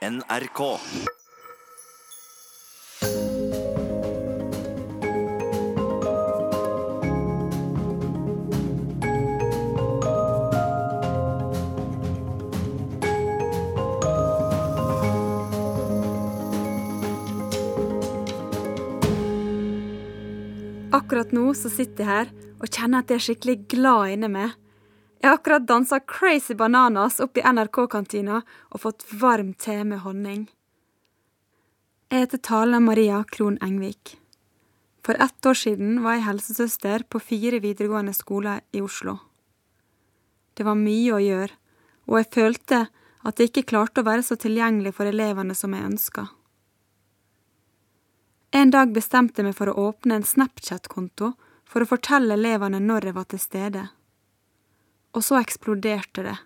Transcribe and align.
NRK. 0.00 0.60
Akkurat 20.96 21.28
nå 21.36 21.52
så 21.52 21.68
sitter 21.68 22.00
jeg 22.00 22.08
her 22.08 22.30
og 22.56 22.72
kjenner 22.72 23.02
at 23.02 23.12
jeg 23.12 23.20
er 23.20 23.26
skikkelig 23.26 23.58
glad 23.68 24.16
inni 24.16 24.32
meg. 24.32 24.56
Jeg 25.20 25.28
har 25.28 25.36
akkurat 25.36 25.66
dansa 25.68 26.00
Crazy 26.00 26.54
Bananas 26.54 27.18
opp 27.20 27.36
i 27.36 27.42
NRK-kantina 27.44 28.38
og 28.72 28.80
fått 28.80 29.04
varm 29.20 29.52
te 29.52 29.76
med 29.84 30.00
honning. 30.00 30.46
Jeg 32.08 32.24
heter 32.24 32.40
Tale 32.48 32.80
Maria 32.80 33.18
Krohn 33.28 33.58
Engvik. 33.60 34.16
For 35.04 35.20
ett 35.20 35.46
år 35.46 35.54
siden 35.54 36.00
var 36.02 36.16
jeg 36.16 36.24
helsesøster 36.24 37.04
på 37.04 37.20
fire 37.20 37.60
videregående 37.60 38.16
skoler 38.16 38.64
i 38.72 38.80
Oslo. 38.80 39.18
Det 40.56 40.64
var 40.64 40.80
mye 40.80 41.12
å 41.12 41.20
gjøre, 41.20 41.52
og 42.08 42.18
jeg 42.18 42.32
følte 42.40 42.80
at 43.20 43.36
jeg 43.38 43.52
ikke 43.52 43.68
klarte 43.74 44.00
å 44.00 44.08
være 44.08 44.24
så 44.24 44.40
tilgjengelig 44.40 44.96
for 44.96 45.08
elevene 45.08 45.54
som 45.54 45.76
jeg 45.76 45.84
ønska. 45.84 46.26
En 48.56 48.72
dag 48.72 48.96
bestemte 48.96 49.44
jeg 49.44 49.52
meg 49.52 49.60
for 49.60 49.68
å 49.68 49.88
åpne 49.92 50.16
en 50.16 50.26
Snapchat-konto 50.26 51.34
for 51.68 51.84
å 51.84 51.92
fortelle 51.92 52.40
elevene 52.40 52.80
når 52.80 53.10
jeg 53.10 53.20
var 53.20 53.28
til 53.30 53.48
stede. 53.50 53.88
Og 55.14 55.24
så 55.26 55.40
eksploderte 55.40 56.24
det. 56.26 56.36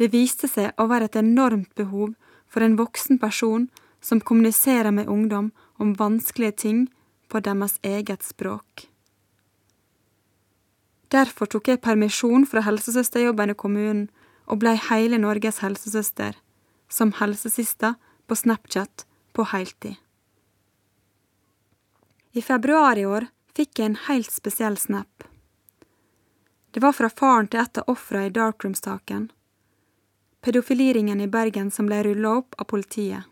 Det 0.00 0.10
viste 0.10 0.48
seg 0.50 0.72
å 0.80 0.88
være 0.90 1.10
et 1.10 1.18
enormt 1.20 1.74
behov 1.78 2.14
for 2.50 2.64
en 2.64 2.78
voksen 2.78 3.20
person 3.22 3.68
som 4.04 4.20
kommuniserer 4.20 4.90
med 4.90 5.08
ungdom 5.08 5.52
om 5.78 5.94
vanskelige 5.98 6.58
ting 6.64 6.80
på 7.28 7.40
deres 7.40 7.78
eget 7.82 8.22
språk. 8.22 8.88
Derfor 11.14 11.46
tok 11.46 11.68
jeg 11.70 11.82
permisjon 11.84 12.46
fra 12.50 12.64
helsesøsterjobben 12.66 13.52
i 13.52 13.58
kommunen 13.58 14.08
og 14.50 14.60
blei 14.64 14.74
hele 14.90 15.20
Norges 15.20 15.60
helsesøster, 15.62 16.34
som 16.88 17.14
helsesista 17.20 17.94
på 18.26 18.36
Snapchat 18.38 19.06
på 19.32 19.46
heltid. 19.52 19.94
I 22.34 22.42
februar 22.42 22.98
i 22.98 23.06
år 23.06 23.28
fikk 23.54 23.78
jeg 23.78 23.92
en 23.92 24.00
helt 24.08 24.32
spesiell 24.34 24.76
snap. 24.80 25.28
Det 26.74 26.80
var 26.80 26.92
fra 26.92 27.06
faren 27.10 27.46
til 27.46 27.60
et 27.62 27.78
av 27.78 27.90
ofra 27.92 28.24
i 28.26 28.30
Darkroom-saken, 28.34 29.28
pedofiliringen 30.42 31.20
i 31.22 31.28
Bergen 31.30 31.68
som 31.70 31.86
ble 31.86 32.00
rulla 32.02 32.32
opp 32.40 32.56
av 32.58 32.66
politiet. 32.72 33.28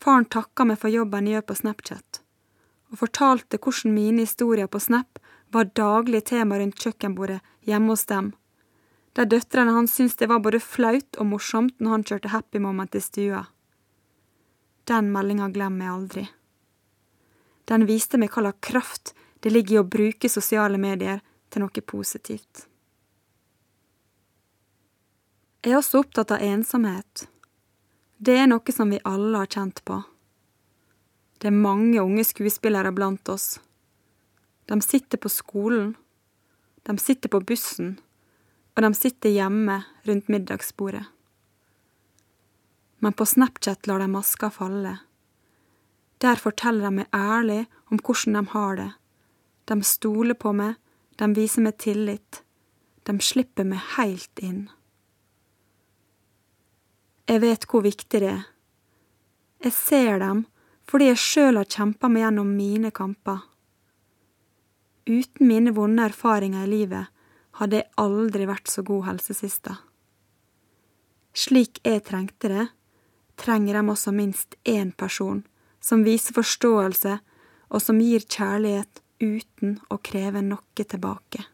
Faren 0.00 0.24
takka 0.32 0.64
meg 0.64 0.80
for 0.80 0.88
jobben 0.88 1.28
jeg 1.28 1.36
gjør 1.36 1.46
på 1.50 1.58
Snapchat, 1.60 2.22
og 2.88 3.02
fortalte 3.02 3.60
hvordan 3.60 3.92
mine 3.98 4.24
historier 4.24 4.72
på 4.72 4.80
Snap 4.80 5.20
var 5.52 5.68
daglig 5.76 6.22
tema 6.32 6.56
rundt 6.56 6.80
kjøkkenbordet 6.80 7.42
hjemme 7.68 7.92
hos 7.92 8.08
dem, 8.08 8.32
der 9.12 9.28
døtrene 9.28 9.76
hans 9.76 10.00
syntes 10.00 10.16
det 10.16 10.32
var 10.32 10.40
både 10.40 10.64
flaut 10.64 11.20
og 11.20 11.32
morsomt 11.34 11.76
når 11.84 11.98
han 11.98 12.08
kjørte 12.08 12.32
Happy 12.32 12.64
Moment 12.64 12.96
i 12.96 13.04
stua. 13.04 13.44
Den 14.88 15.12
meldinga 15.12 15.52
glemmer 15.52 15.84
jeg 15.84 16.00
aldri. 16.00 16.28
Den 17.68 17.84
viste 17.84 18.16
meg 18.16 18.32
hva 18.32 18.48
slags 18.48 18.64
kraft 18.72 19.18
det 19.44 19.52
ligger 19.52 19.74
i 19.74 19.82
å 19.84 19.90
bruke 20.00 20.32
sosiale 20.32 20.80
medier 20.80 21.20
til 21.48 21.64
noe 21.64 21.84
positivt. 21.84 22.66
Jeg 25.64 25.74
er 25.74 25.80
også 25.80 26.04
opptatt 26.04 26.30
av 26.36 26.44
ensomhet. 26.44 27.26
Det 28.18 28.36
er 28.38 28.46
noe 28.50 28.74
som 28.74 28.90
vi 28.94 29.00
alle 29.06 29.42
har 29.42 29.50
kjent 29.50 29.82
på. 29.86 30.00
Det 31.38 31.50
er 31.50 31.54
mange 31.54 32.00
unge 32.02 32.24
skuespillere 32.26 32.92
blant 32.94 33.28
oss. 33.30 33.58
De 34.70 34.80
sitter 34.82 35.18
på 35.18 35.30
skolen, 35.30 35.94
de 36.86 36.96
sitter 36.98 37.30
på 37.30 37.40
bussen, 37.46 37.98
og 38.76 38.84
de 38.84 38.90
sitter 38.94 39.34
hjemme 39.34 39.82
rundt 40.08 40.28
middagsbordet. 40.28 41.04
Men 42.98 43.14
på 43.14 43.26
Snapchat 43.26 43.86
lar 43.86 44.02
de 44.02 44.08
maska 44.10 44.50
falle. 44.50 44.96
Der 46.18 46.40
forteller 46.42 46.88
de 46.88 47.02
meg 47.02 47.14
ærlig 47.14 47.66
om 47.90 48.00
hvordan 48.00 48.38
de 48.38 48.42
har 48.54 48.78
det. 48.78 48.90
De 49.70 49.76
stoler 49.86 50.34
på 50.34 50.52
meg, 50.56 50.74
de 51.18 51.28
viser 51.34 51.64
meg 51.64 51.78
tillit. 51.82 52.42
De 53.02 53.16
slipper 53.24 53.66
meg 53.66 53.82
heilt 53.96 54.42
inn. 54.44 54.68
Jeg 57.28 57.42
vet 57.42 57.66
hvor 57.68 57.84
viktig 57.84 58.22
det 58.22 58.30
er. 58.30 58.46
Jeg 59.64 59.74
ser 59.74 60.22
dem 60.22 60.46
fordi 60.88 61.10
jeg 61.10 61.20
sjøl 61.20 61.58
har 61.60 61.68
kjempa 61.68 62.08
meg 62.08 62.22
gjennom 62.22 62.52
mine 62.56 62.90
kamper. 62.94 63.42
Uten 65.08 65.48
mine 65.50 65.74
vonde 65.76 66.06
erfaringer 66.08 66.64
i 66.64 66.70
livet 66.70 67.10
hadde 67.58 67.80
jeg 67.80 67.90
aldri 68.00 68.46
vært 68.48 68.70
så 68.72 68.84
god 68.86 69.04
helsesista. 69.10 69.74
Slik 71.36 71.82
jeg 71.84 72.04
trengte 72.06 72.48
det, 72.52 72.66
trenger 73.36 73.76
de 73.76 73.92
også 73.92 74.14
minst 74.14 74.56
én 74.64 74.94
person 74.96 75.42
som 75.84 76.06
viser 76.06 76.36
forståelse 76.36 77.18
og 77.68 77.84
som 77.84 78.00
gir 78.00 78.24
kjærlighet 78.24 79.02
uten 79.20 79.78
å 79.90 79.98
kreve 80.02 80.42
noe 80.44 80.84
tilbake. 80.84 81.44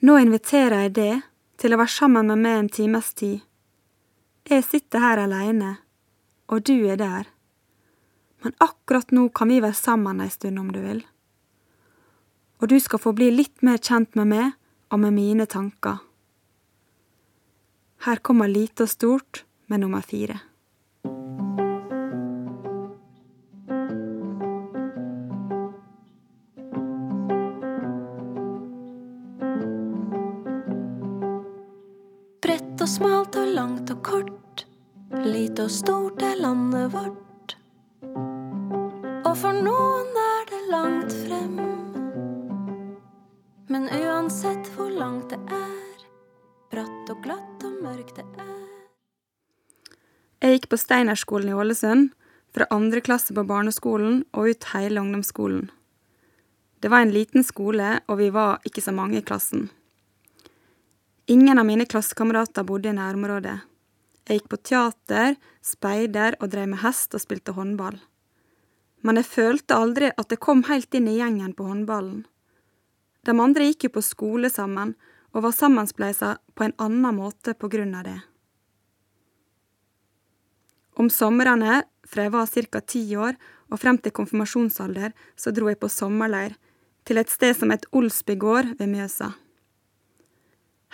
Nå 0.00 0.14
inviterer 0.22 0.86
jeg 0.86 0.94
deg 0.94 1.22
til 1.58 1.74
å 1.74 1.80
være 1.80 1.90
sammen 1.90 2.30
med 2.30 2.42
meg 2.44 2.58
en 2.58 2.70
times 2.70 3.10
tid. 3.18 3.40
Jeg 4.48 4.64
sitter 4.64 5.02
her 5.02 5.24
alene, 5.24 5.74
og 6.48 6.62
du 6.64 6.86
er 6.86 7.00
der. 7.00 7.26
Men 8.44 8.54
akkurat 8.62 9.10
nå 9.10 9.26
kan 9.34 9.50
vi 9.50 9.58
være 9.60 9.76
sammen 9.76 10.22
ei 10.22 10.30
stund 10.30 10.62
om 10.62 10.70
du 10.72 10.78
vil. 10.84 11.02
Og 12.62 12.70
du 12.70 12.78
skal 12.80 13.02
få 13.02 13.12
bli 13.14 13.32
litt 13.34 13.62
mer 13.66 13.82
kjent 13.82 14.14
med 14.18 14.30
meg 14.30 14.54
og 14.94 15.02
med 15.02 15.16
mine 15.18 15.46
tanker. 15.50 15.98
Her 18.06 18.22
kommer 18.22 18.46
lite 18.46 18.86
og 18.86 18.94
stort 18.94 19.42
med 19.66 19.82
nummer 19.82 20.06
fire. 20.06 20.38
Kort. 34.08 34.66
Lite 35.24 35.66
og 35.66 35.72
stort 35.72 36.22
er 36.24 36.36
landet 36.40 36.92
vårt. 36.92 37.56
Og 39.28 39.34
for 39.36 39.56
noen 39.56 40.18
er 40.24 40.44
det 40.48 40.60
langt 40.72 41.14
frem. 41.24 41.56
Men 43.68 43.88
uansett 43.92 44.68
hvor 44.76 44.90
langt 44.92 45.32
det 45.32 45.40
er, 45.52 46.04
bratt 46.72 47.12
og 47.12 47.24
glatt 47.24 47.66
og 47.68 47.82
mørkt 47.84 48.16
det 48.16 48.24
er 48.40 48.54
Jeg 50.40 50.54
gikk 50.54 50.68
på 50.72 50.78
Steinerskolen 50.80 51.50
i 51.50 51.56
Ålesund, 51.56 52.12
fra 52.54 52.64
andre 52.72 53.02
klasse 53.04 53.34
på 53.36 53.44
barneskolen 53.44 54.22
og 54.32 54.54
ut 54.54 54.70
hele 54.72 55.02
ungdomsskolen. 55.02 55.68
Det 56.80 56.88
var 56.88 57.04
en 57.04 57.12
liten 57.12 57.44
skole, 57.44 57.98
og 58.06 58.20
vi 58.22 58.30
var 58.32 58.62
ikke 58.64 58.80
så 58.80 58.94
mange 58.94 59.18
i 59.18 59.26
klassen. 59.26 59.68
Ingen 61.28 61.58
av 61.58 61.66
mine 61.68 61.84
klassekamerater 61.84 62.64
bodde 62.64 62.88
i 62.88 62.96
nærområdet. 62.96 63.58
Jeg 64.28 64.42
gikk 64.42 64.48
på 64.52 64.60
teater, 64.60 65.36
speider 65.64 66.36
og 66.42 66.50
drev 66.52 66.68
med 66.68 66.82
hest 66.82 67.14
og 67.16 67.22
spilte 67.22 67.54
håndball. 67.56 67.96
Men 69.00 69.16
jeg 69.16 69.30
følte 69.30 69.78
aldri 69.78 70.10
at 70.12 70.28
jeg 70.28 70.42
kom 70.44 70.66
helt 70.68 70.92
inn 70.94 71.08
i 71.08 71.16
gjengen 71.16 71.54
på 71.56 71.64
håndballen. 71.64 72.26
De 73.24 73.32
andre 73.32 73.70
gikk 73.70 73.88
jo 73.88 73.94
på 73.96 74.04
skole 74.04 74.50
sammen 74.52 74.92
og 75.32 75.46
var 75.46 75.56
sammenspleisa 75.56 76.34
på 76.52 76.66
en 76.66 76.76
annen 76.76 77.16
måte 77.16 77.56
på 77.56 77.70
grunn 77.72 77.96
av 77.96 78.04
det. 78.04 78.18
Om 80.98 81.08
somrene, 81.14 81.82
fra 82.04 82.26
jeg 82.26 82.34
var 82.34 82.46
ca. 82.52 82.80
ti 82.80 83.02
år 83.16 83.36
og 83.70 83.80
frem 83.80 83.98
til 83.98 84.12
konfirmasjonsalder, 84.12 85.12
så 85.36 85.52
dro 85.52 85.68
jeg 85.68 85.78
på 85.80 85.88
sommerleir, 85.88 86.56
til 87.04 87.16
et 87.16 87.30
sted 87.30 87.56
som 87.56 87.70
het 87.70 87.86
Olsby 87.92 88.36
gård 88.36 88.76
ved 88.78 88.88
Mjøsa. 88.88 89.32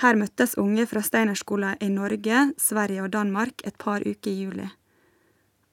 Her 0.03 0.17
møttes 0.19 0.57
unge 0.59 0.87
fra 0.91 1.03
Steinerskoler 1.07 1.79
i 1.83 1.89
Norge, 1.93 2.49
Sverige 2.59 3.05
og 3.05 3.13
Danmark 3.15 3.63
et 3.65 3.77
par 3.79 4.03
uker 4.03 4.31
i 4.31 4.43
juli. 4.43 4.67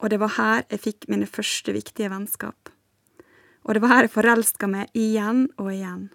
Og 0.02 0.10
det 0.10 0.20
var 0.22 0.36
her 0.38 0.64
jeg 0.70 0.82
fikk 0.82 1.08
mine 1.10 1.26
første 1.26 1.74
viktige 1.74 2.10
vennskap. 2.10 2.70
Og 3.64 3.74
det 3.74 3.82
var 3.82 3.96
her 3.96 4.08
jeg 4.08 4.14
forelska 4.14 4.70
meg 4.70 4.94
igjen 4.98 5.48
og 5.58 5.72
igjen. 5.74 6.10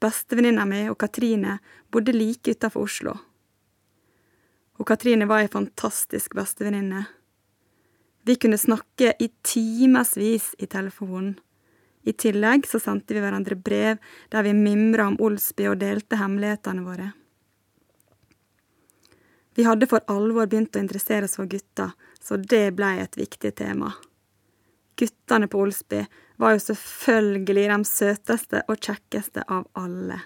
Bestevenninna 0.00 0.64
mi 0.64 0.86
og 0.88 0.98
Katrine 0.98 1.58
bodde 1.90 2.14
like 2.14 2.54
utafor 2.54 2.86
Oslo. 2.86 3.14
Og 4.80 4.86
Katrine 4.86 5.28
var 5.28 5.42
ei 5.44 5.50
fantastisk 5.52 6.34
bestevenninne. 6.38 7.04
Vi 8.24 8.36
kunne 8.40 8.58
snakke 8.58 9.12
i 9.20 9.28
timevis 9.44 10.54
i 10.58 10.66
telefonen. 10.66 11.34
I 12.02 12.12
tillegg 12.12 12.66
så 12.66 12.80
sendte 12.80 13.14
vi 13.14 13.22
hverandre 13.22 13.56
brev 13.56 13.98
der 14.32 14.46
vi 14.46 14.54
mimra 14.56 15.10
om 15.10 15.18
Olsby 15.20 15.68
og 15.68 15.80
delte 15.82 16.18
hemmelighetene 16.20 16.84
våre. 16.84 17.10
Vi 19.54 19.66
hadde 19.66 19.88
for 19.90 20.04
alvor 20.08 20.46
begynt 20.48 20.76
å 20.78 20.80
interessere 20.80 21.26
oss 21.26 21.36
for 21.36 21.50
gutta, 21.50 21.90
så 22.22 22.38
det 22.38 22.70
blei 22.78 22.96
et 23.02 23.18
viktig 23.18 23.52
tema. 23.58 23.92
Guttene 24.96 25.48
på 25.50 25.60
Olsby 25.60 26.04
var 26.40 26.54
jo 26.54 26.62
selvfølgelig 26.70 27.66
de 27.68 27.78
søteste 27.88 28.62
og 28.68 28.80
kjekkeste 28.80 29.44
av 29.48 29.66
alle. 29.76 30.20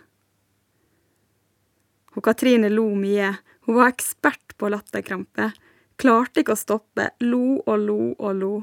Og 2.15 2.23
Katrine 2.23 2.71
lo 2.71 2.87
mye, 2.95 3.33
hun 3.67 3.81
var 3.81 3.91
ekspert 3.91 4.55
på 4.59 4.71
latterkrampe, 4.71 5.51
klarte 5.99 6.43
ikke 6.43 6.55
å 6.55 6.61
stoppe, 6.61 7.09
lo 7.27 7.59
og 7.65 7.87
lo 7.89 7.99
og 8.13 8.39
lo. 8.39 8.55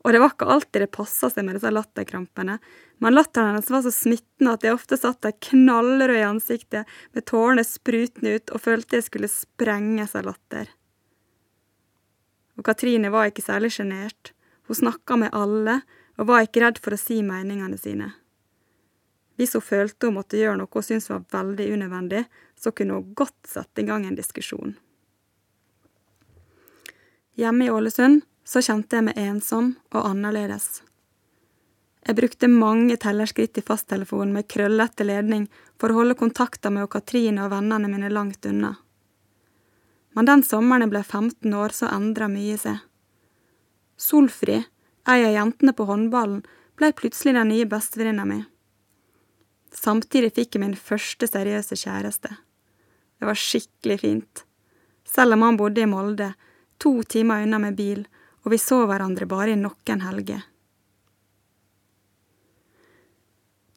Og 0.00 0.14
det 0.14 0.20
var 0.22 0.32
ikke 0.32 0.48
alltid 0.48 0.82
det 0.84 0.92
passa 0.96 1.28
seg 1.28 1.44
med 1.44 1.58
disse 1.58 1.70
latterkrampene, 1.72 2.56
men 3.04 3.14
latteren 3.14 3.52
hennes 3.52 3.70
var 3.72 3.82
så 3.84 3.92
smittende 3.92 4.54
at 4.56 4.64
jeg 4.64 4.76
ofte 4.76 4.96
satt 4.96 5.20
der 5.24 5.36
knallrød 5.50 6.16
i 6.16 6.24
ansiktet, 6.24 6.88
med 7.12 7.26
tårene 7.28 7.64
sprutende 7.68 8.38
ut, 8.38 8.52
og 8.54 8.64
følte 8.64 8.96
jeg 8.96 9.08
skulle 9.10 9.32
sprenges 9.32 10.16
av 10.16 10.30
latter. 10.30 10.72
Og 12.56 12.64
Katrine 12.64 13.12
var 13.12 13.28
ikke 13.28 13.44
særlig 13.44 13.74
sjenert, 13.76 14.32
hun 14.68 14.80
snakka 14.80 15.20
med 15.20 15.36
alle, 15.36 15.80
og 16.16 16.28
var 16.28 16.44
ikke 16.44 16.64
redd 16.64 16.80
for 16.80 16.96
å 16.96 17.00
si 17.00 17.20
meningene 17.24 17.76
sine. 17.80 18.10
Hvis 19.40 19.56
hun 19.56 19.64
følte 19.64 20.08
hun 20.08 20.18
måtte 20.18 20.36
gjøre 20.40 20.58
noe 20.60 20.68
hun 20.68 20.84
syntes 20.84 21.08
var 21.12 21.24
veldig 21.32 21.70
unødvendig, 21.76 22.24
så 22.60 22.72
kunne 22.76 22.98
hun 22.98 23.14
godt 23.16 23.48
sette 23.48 23.80
i 23.80 23.88
gang 23.88 24.04
en 24.04 24.16
diskusjon. 24.16 24.74
Hjemme 27.40 27.68
i 27.68 27.72
Ålesund 27.72 28.26
så 28.50 28.62
kjente 28.64 28.98
jeg 28.98 29.06
meg 29.06 29.18
ensom 29.20 29.74
og 29.94 30.06
annerledes. 30.08 30.80
Jeg 32.06 32.16
brukte 32.16 32.48
mange 32.50 32.96
tellerskritt 32.98 33.60
i 33.60 33.62
fasttelefonen 33.62 34.32
med 34.34 34.48
krøllete 34.50 35.04
ledning 35.06 35.44
for 35.78 35.92
å 35.92 36.00
holde 36.00 36.16
kontakten 36.18 36.74
med 36.74 36.88
Katrine 36.90 37.44
og 37.44 37.52
vennene 37.52 37.90
mine 37.92 38.10
langt 38.10 38.46
unna. 38.48 38.72
Men 40.16 40.26
den 40.26 40.42
sommeren 40.42 40.86
jeg 40.86 40.94
ble 40.96 41.04
15 41.04 41.54
år, 41.54 41.76
så 41.76 41.92
endra 41.94 42.26
mye 42.32 42.56
seg. 42.58 42.80
Solfri, 44.00 44.58
ei 45.06 45.20
av 45.28 45.36
jentene 45.36 45.76
på 45.76 45.86
håndballen, 45.86 46.42
ble 46.74 46.90
plutselig 46.96 47.36
den 47.36 47.52
nye 47.52 47.68
bestevenninna 47.70 48.26
mi. 48.26 48.40
Samtidig 49.76 50.32
fikk 50.34 50.56
jeg 50.56 50.64
min 50.64 50.74
første 50.74 51.28
seriøse 51.30 51.76
kjæreste. 51.78 52.32
Det 53.20 53.28
var 53.28 53.38
skikkelig 53.38 54.00
fint. 54.00 54.42
Selv 55.06 55.36
om 55.36 55.44
han 55.46 55.60
bodde 55.60 55.84
i 55.84 55.90
Molde, 55.90 56.32
to 56.80 57.02
timer 57.04 57.44
unna 57.44 57.60
med 57.62 57.76
bil, 57.78 58.08
og 58.44 58.54
vi 58.54 58.58
så 58.60 58.84
hverandre 58.88 59.28
bare 59.28 59.54
i 59.54 59.58
noen 59.60 60.04
helger. 60.04 60.44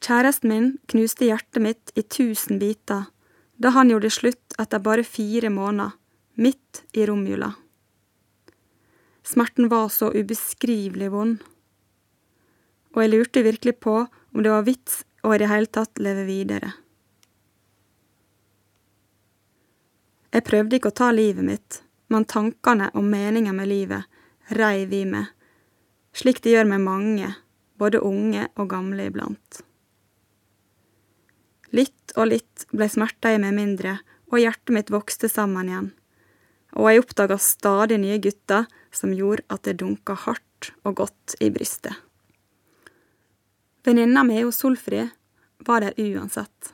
Kjæresten 0.04 0.50
min 0.52 0.70
knuste 0.92 1.24
hjertet 1.30 1.62
mitt 1.64 1.92
i 1.96 2.02
tusen 2.04 2.58
biter 2.60 3.06
da 3.56 3.70
han 3.72 3.88
gjorde 3.88 4.10
slutt 4.12 4.56
etter 4.60 4.82
bare 4.82 5.04
fire 5.06 5.48
måneder, 5.48 5.94
midt 6.34 6.82
i 6.92 7.06
romjula. 7.06 7.52
Smerten 9.24 9.70
var 9.70 9.88
så 9.88 10.10
ubeskrivelig 10.12 11.08
vond, 11.12 11.38
og 12.92 13.02
jeg 13.02 13.12
lurte 13.12 13.44
virkelig 13.46 13.78
på 13.80 13.94
om 14.04 14.42
det 14.42 14.52
var 14.52 14.66
vits 14.66 15.04
å 15.24 15.32
i 15.32 15.38
det 15.40 15.48
hele 15.48 15.70
tatt 15.72 16.02
leve 16.02 16.26
videre. 16.28 16.74
Jeg 20.34 20.44
prøvde 20.44 20.76
ikke 20.76 20.90
å 20.90 20.98
ta 20.98 21.12
livet 21.14 21.46
mitt, 21.46 21.80
men 22.10 22.26
tankene 22.28 22.90
og 22.92 23.06
meningen 23.06 23.56
med 23.56 23.70
livet 23.70 24.10
reiv 24.50 24.92
i 24.92 25.04
meg, 25.08 25.30
slik 26.14 26.42
det 26.44 26.54
gjør 26.54 26.68
med 26.68 26.84
mange, 26.84 27.30
både 27.80 28.02
unge 28.04 28.48
og 28.54 28.68
gamle 28.70 29.08
iblant. 29.08 29.62
Litt 31.74 32.14
og 32.14 32.30
litt 32.30 32.66
ble 32.70 32.88
smerta 32.90 33.32
i 33.34 33.40
meg 33.42 33.56
mindre, 33.56 33.98
og 34.30 34.40
hjertet 34.42 34.74
mitt 34.74 34.90
vokste 34.94 35.28
sammen 35.30 35.68
igjen, 35.70 35.90
og 36.74 36.90
jeg 36.90 37.02
oppdaga 37.04 37.38
stadig 37.38 38.00
nye 38.02 38.18
gutter 38.22 38.66
som 38.94 39.14
gjorde 39.14 39.46
at 39.52 39.66
det 39.66 39.78
dunka 39.82 40.16
hardt 40.24 40.72
og 40.82 40.96
godt 41.02 41.36
i 41.42 41.50
brystet. 41.54 41.94
Venninna 43.84 44.24
mi 44.24 44.40
hos 44.40 44.62
Solfrid 44.62 45.12
var 45.66 45.84
der 45.84 45.98
uansett, 46.00 46.72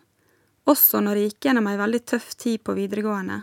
også 0.69 1.01
når 1.03 1.19
jeg 1.19 1.31
gikk 1.31 1.49
gjennom 1.49 1.69
ei 1.71 1.79
veldig 1.81 2.03
tøff 2.13 2.35
tid 2.39 2.63
på 2.65 2.77
videregående. 2.77 3.43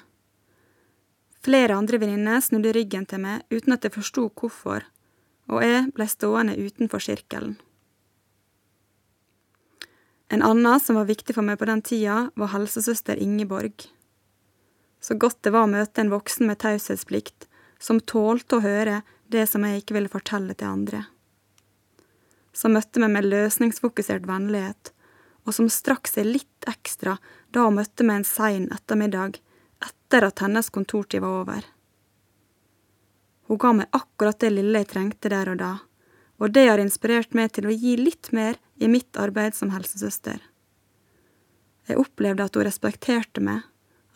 Flere 1.45 1.77
andre 1.77 1.99
venninner 2.01 2.41
snudde 2.41 2.73
ryggen 2.75 3.05
til 3.07 3.21
meg 3.23 3.45
uten 3.53 3.75
at 3.75 3.85
jeg 3.85 3.95
forsto 3.95 4.27
hvorfor, 4.29 4.85
og 5.47 5.63
jeg 5.63 5.87
ble 5.95 6.07
stående 6.09 6.57
utenfor 6.57 7.03
sirkelen. 7.03 7.55
En 10.27 10.43
annen 10.43 10.79
som 10.83 10.97
var 10.99 11.07
viktig 11.07 11.35
for 11.37 11.45
meg 11.45 11.59
på 11.59 11.67
den 11.69 11.81
tida, 11.85 12.27
var 12.35 12.51
helsesøster 12.51 13.15
Ingeborg. 13.15 13.85
Så 14.99 15.15
godt 15.15 15.39
det 15.45 15.53
var 15.55 15.63
å 15.63 15.71
møte 15.71 16.03
en 16.03 16.11
voksen 16.11 16.49
med 16.49 16.59
taushetsplikt, 16.59 17.47
som 17.79 18.01
tålte 18.01 18.57
å 18.57 18.65
høre 18.65 19.01
det 19.31 19.45
som 19.47 19.63
jeg 19.63 19.81
ikke 19.83 19.95
ville 19.95 20.11
fortelle 20.11 20.55
til 20.57 20.67
andre. 20.67 21.05
Som 22.51 22.75
møtte 22.75 22.99
meg 22.99 23.13
med 23.13 23.29
løsningsfokusert 23.29 24.27
vennlighet, 24.27 24.91
og 25.47 25.55
som 25.55 25.69
strakk 25.71 26.09
seg 26.11 26.27
litt 26.27 26.67
ekstra 26.67 27.15
da 27.55 27.63
hun 27.63 27.77
møtte 27.79 28.03
meg 28.03 28.19
en 28.19 28.27
sein 28.27 28.67
ettermiddag 28.75 29.39
etter 29.83 30.27
at 30.27 30.39
hennes 30.43 30.69
kontortid 30.69 31.21
var 31.21 31.41
over. 31.41 31.65
Hun 33.47 33.59
ga 33.61 33.73
meg 33.73 33.95
akkurat 33.95 34.39
det 34.39 34.51
lille 34.51 34.83
jeg 34.83 34.91
trengte 34.91 35.31
der 35.31 35.53
og 35.53 35.59
da, 35.61 35.71
og 36.37 36.53
det 36.53 36.67
har 36.67 36.81
inspirert 36.81 37.33
meg 37.37 37.53
til 37.55 37.67
å 37.67 37.73
gi 37.73 37.95
litt 37.99 38.31
mer 38.35 38.59
i 38.77 38.89
mitt 38.91 39.17
arbeid 39.17 39.55
som 39.55 39.71
helsesøster. 39.73 40.41
Jeg 41.87 41.99
opplevde 42.01 42.43
at 42.43 42.55
hun 42.57 42.67
respekterte 42.67 43.41
meg, 43.41 43.63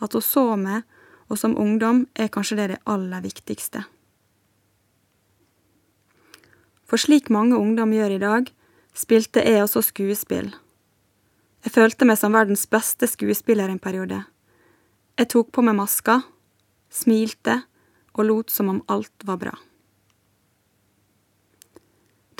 at 0.02 0.12
hun 0.12 0.24
så 0.24 0.44
meg, 0.60 0.84
og 1.32 1.40
som 1.40 1.56
ungdom 1.56 2.04
er 2.12 2.28
kanskje 2.28 2.58
det 2.58 2.68
det 2.74 2.82
aller 2.84 3.24
viktigste. 3.24 3.86
For 6.84 7.00
slik 7.00 7.30
mange 7.32 7.56
ungdom 7.56 7.94
gjør 7.96 8.18
i 8.18 8.20
dag, 8.20 8.50
spilte 8.92 9.40
jeg 9.40 9.64
også 9.64 9.80
skuespill. 9.86 10.50
Jeg 11.64 11.72
følte 11.72 12.04
meg 12.04 12.18
som 12.20 12.34
verdens 12.36 12.66
beste 12.68 13.08
skuespiller 13.08 13.70
en 13.72 13.80
periode. 13.80 14.18
Jeg 15.20 15.28
tok 15.28 15.52
på 15.52 15.64
meg 15.64 15.76
maska, 15.76 16.22
smilte 16.92 17.60
og 18.16 18.24
lot 18.28 18.52
som 18.52 18.70
om 18.72 18.80
alt 18.92 19.26
var 19.28 19.40
bra. 19.40 19.52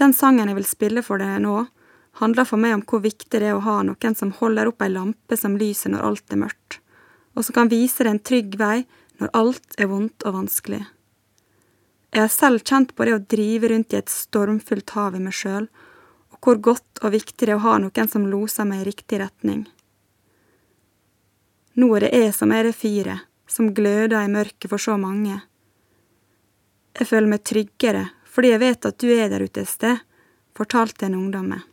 Den 0.01 0.15
sangen 0.17 0.49
jeg 0.49 0.57
vil 0.57 0.69
spille 0.69 1.03
for 1.05 1.21
deg 1.21 1.43
nå, 1.45 1.67
handler 2.21 2.49
for 2.49 2.61
meg 2.61 2.75
om 2.77 2.85
hvor 2.89 3.03
viktig 3.05 3.39
det 3.39 3.51
er 3.51 3.59
å 3.59 3.65
ha 3.65 3.83
noen 3.87 4.17
som 4.19 4.33
holder 4.41 4.71
opp 4.71 4.83
ei 4.85 4.91
lampe 4.93 5.37
som 5.39 5.59
lyser 5.61 5.93
når 5.93 6.09
alt 6.09 6.35
er 6.35 6.41
mørkt, 6.43 6.81
og 7.37 7.45
som 7.45 7.57
kan 7.57 7.71
vise 7.73 8.05
deg 8.05 8.15
en 8.15 8.25
trygg 8.25 8.57
vei 8.61 8.83
når 9.21 9.33
alt 9.37 9.79
er 9.79 9.93
vondt 9.93 10.27
og 10.27 10.37
vanskelig. 10.41 10.83
Jeg 12.13 12.21
har 12.21 12.33
selv 12.33 12.65
kjent 12.69 12.97
på 12.97 13.07
det 13.09 13.15
å 13.17 13.23
drive 13.25 13.71
rundt 13.73 13.95
i 13.95 14.01
et 14.01 14.13
stormfullt 14.13 14.97
hav 14.97 15.15
i 15.17 15.23
meg 15.23 15.37
sjøl, 15.37 15.69
og 16.33 16.41
hvor 16.45 16.59
godt 16.73 17.05
og 17.05 17.15
viktig 17.15 17.47
det 17.47 17.55
er 17.55 17.61
å 17.61 17.65
ha 17.69 17.79
noen 17.81 18.11
som 18.11 18.27
loser 18.29 18.69
meg 18.69 18.83
i 18.83 18.91
riktig 18.91 19.23
retning. 19.23 19.65
Nå 21.75 21.89
er 21.97 22.07
det 22.07 22.13
jeg 22.13 22.33
som 22.37 22.53
er 22.53 22.69
det 22.69 22.77
fyret 22.77 23.29
som 23.53 23.73
gløder 23.75 24.25
i 24.25 24.31
mørket 24.33 24.71
for 24.71 24.81
så 24.81 24.97
mange. 25.01 25.41
Jeg 26.99 27.09
føler 27.09 27.31
meg 27.35 27.45
tryggere 27.45 28.07
fordi 28.33 28.53
jeg 28.55 28.63
vet 28.63 28.89
at 28.89 28.97
du 29.03 29.11
er 29.13 29.29
der 29.29 29.45
ute 29.45 29.61
et 29.61 29.69
sted, 29.69 29.99
fortalte 30.57 31.05
en 31.05 31.19
ungdom 31.19 31.51
meg. 31.53 31.67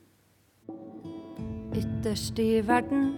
Ytterst 1.80 2.40
i 2.44 2.60
verden, 2.68 3.14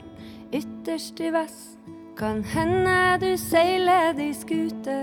ytterst 0.53 1.21
i 1.25 1.31
vest, 1.33 1.79
kan 2.19 2.43
hende 2.45 3.17
du 3.23 3.31
seiler 3.41 4.13
di 4.13 4.29
skute. 4.37 4.99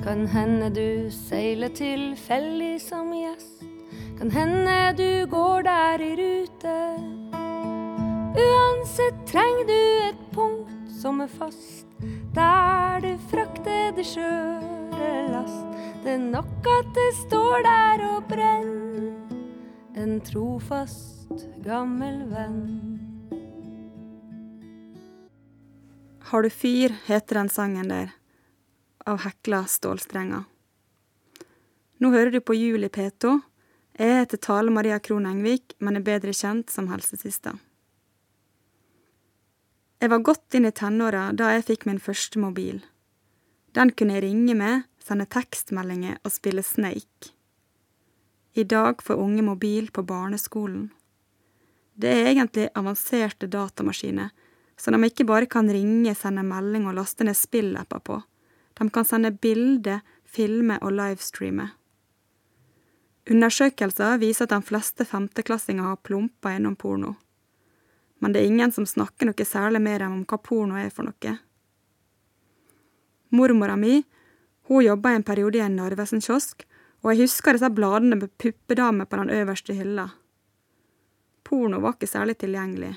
Kan 0.00 0.24
hende 0.32 0.70
du 0.72 1.10
seiler 1.12 1.68
tilfeldig 1.76 2.78
som 2.80 3.12
gjest. 3.12 3.66
Kan 4.16 4.32
hende 4.32 4.78
du 4.96 5.26
går 5.28 5.68
der 5.68 6.06
i 6.06 6.12
rute. 6.22 6.76
Uansett 8.30 9.26
trenger 9.26 9.64
du 9.66 10.08
et 10.08 10.18
punkt 10.30 10.90
som 11.00 11.18
er 11.24 11.30
fast, 11.32 11.86
der 12.34 13.00
du 13.02 13.10
frakter 13.30 13.90
det 13.96 14.04
skjøre 14.06 15.08
last. 15.32 15.66
Det 16.04 16.12
er 16.14 16.20
nok 16.22 16.68
at 16.78 16.92
det 16.94 17.08
står 17.18 17.64
der 17.66 18.04
og 18.06 18.28
brenner, 18.30 19.08
en 19.98 20.20
trofast, 20.24 21.42
gammel 21.64 22.22
venn. 22.30 22.60
Har 26.30 26.46
du 26.46 26.50
fyr, 26.54 26.94
heter 27.08 27.40
den 27.40 27.50
sangen 27.50 27.90
der, 27.90 28.12
av 29.10 29.24
Hekla 29.24 29.64
Stålstrenger. 29.66 30.44
Nå 31.98 32.12
hører 32.14 32.30
du 32.30 32.38
på 32.40 32.54
Juli 32.54 32.88
P2. 32.88 33.34
Jeg 33.98 34.22
heter 34.22 34.40
Tale 34.40 34.70
Maria 34.70 35.00
Krohn 35.02 35.26
Engvik, 35.26 35.74
men 35.82 35.98
er 35.98 36.06
bedre 36.06 36.32
kjent 36.32 36.70
som 36.70 36.86
helsesista. 36.88 37.56
Jeg 40.00 40.08
var 40.08 40.22
godt 40.24 40.56
inn 40.56 40.64
i 40.64 40.72
tenåra 40.72 41.26
da 41.36 41.50
jeg 41.52 41.66
fikk 41.68 41.82
min 41.84 42.00
første 42.00 42.40
mobil. 42.40 42.78
Den 43.76 43.92
kunne 43.92 44.16
jeg 44.16 44.24
ringe 44.24 44.54
med, 44.56 44.86
sende 44.96 45.26
tekstmeldinger 45.28 46.16
og 46.24 46.32
spille 46.32 46.64
Snake. 46.64 47.34
I 48.56 48.64
dag 48.64 49.04
får 49.04 49.20
unge 49.20 49.44
mobil 49.44 49.90
på 49.92 50.02
barneskolen. 50.08 50.88
Det 52.00 52.10
er 52.10 52.30
egentlig 52.30 52.70
avanserte 52.74 53.46
datamaskiner, 53.52 54.32
så 54.80 54.90
de 54.90 55.04
ikke 55.04 55.28
bare 55.28 55.46
kan 55.46 55.68
ringe, 55.68 56.14
sende 56.16 56.42
melding 56.48 56.88
og 56.88 56.96
laste 56.96 57.26
ned 57.28 57.36
spillapper 57.36 58.00
på, 58.00 58.22
De 58.80 58.90
kan 58.90 59.04
sende 59.04 59.30
bilder, 59.30 60.00
filme 60.24 60.78
og 60.80 60.92
livestreame. 60.92 61.68
Undersøkelser 63.30 64.16
viser 64.18 64.44
at 64.48 64.54
de 64.54 64.62
fleste 64.62 65.04
femteklassinger 65.04 65.82
har 65.84 65.96
plumpa 65.96 66.54
gjennom 66.54 66.76
porno. 66.76 67.14
Men 68.20 68.32
det 68.32 68.40
er 68.40 68.50
ingen 68.52 68.72
som 68.72 68.86
snakker 68.86 69.28
noe 69.28 69.46
særlig 69.48 69.80
med 69.80 70.00
dem 70.02 70.18
om 70.20 70.24
hva 70.28 70.38
porno 70.44 70.78
er 70.78 70.92
for 70.92 71.08
noe. 71.08 71.36
Mormora 73.30 73.76
mi 73.80 74.02
hun 74.70 74.84
jobba 74.84 75.10
en 75.10 75.24
periode 75.26 75.58
i 75.58 75.62
en 75.64 75.74
Narvesen-kiosk, 75.74 76.66
og 77.02 77.10
jeg 77.10 77.24
husker 77.24 77.56
disse 77.56 77.70
bladene 77.74 78.18
med 78.20 78.30
puppedamer 78.38 79.08
på 79.08 79.18
den 79.18 79.32
øverste 79.34 79.74
hylla. 79.74 80.10
Porno 81.42 81.80
var 81.82 81.96
ikke 81.96 82.06
særlig 82.06 82.36
tilgjengelig. 82.38 82.92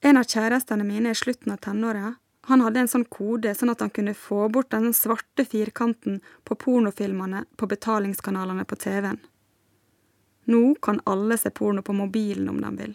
En 0.00 0.16
av 0.16 0.24
kjærestene 0.30 0.86
mine 0.86 1.12
i 1.12 1.18
slutten 1.18 1.52
av 1.52 1.60
tenåra 1.66 2.14
han 2.46 2.62
hadde 2.62 2.80
en 2.80 2.88
sånn 2.88 3.04
kode 3.10 3.52
sånn 3.58 3.72
at 3.72 3.80
han 3.82 3.90
kunne 3.90 4.14
få 4.14 4.46
bort 4.54 4.70
den 4.70 4.92
svarte 4.94 5.44
firkanten 5.44 6.20
på 6.46 6.54
pornofilmene 6.62 7.42
på 7.58 7.66
betalingskanalene 7.66 8.64
på 8.64 8.78
TV-en. 8.78 9.18
Nå 10.46 10.62
kan 10.80 11.00
alle 11.10 11.36
se 11.42 11.50
porno 11.50 11.82
på 11.82 11.92
mobilen 11.92 12.48
om 12.48 12.60
de 12.62 12.70
vil. 12.78 12.94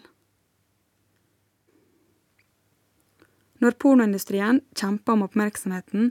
Når 3.62 3.78
pornoindustrien 3.78 4.58
kjemper 4.74 5.14
om 5.14 5.22
oppmerksomheten, 5.28 6.10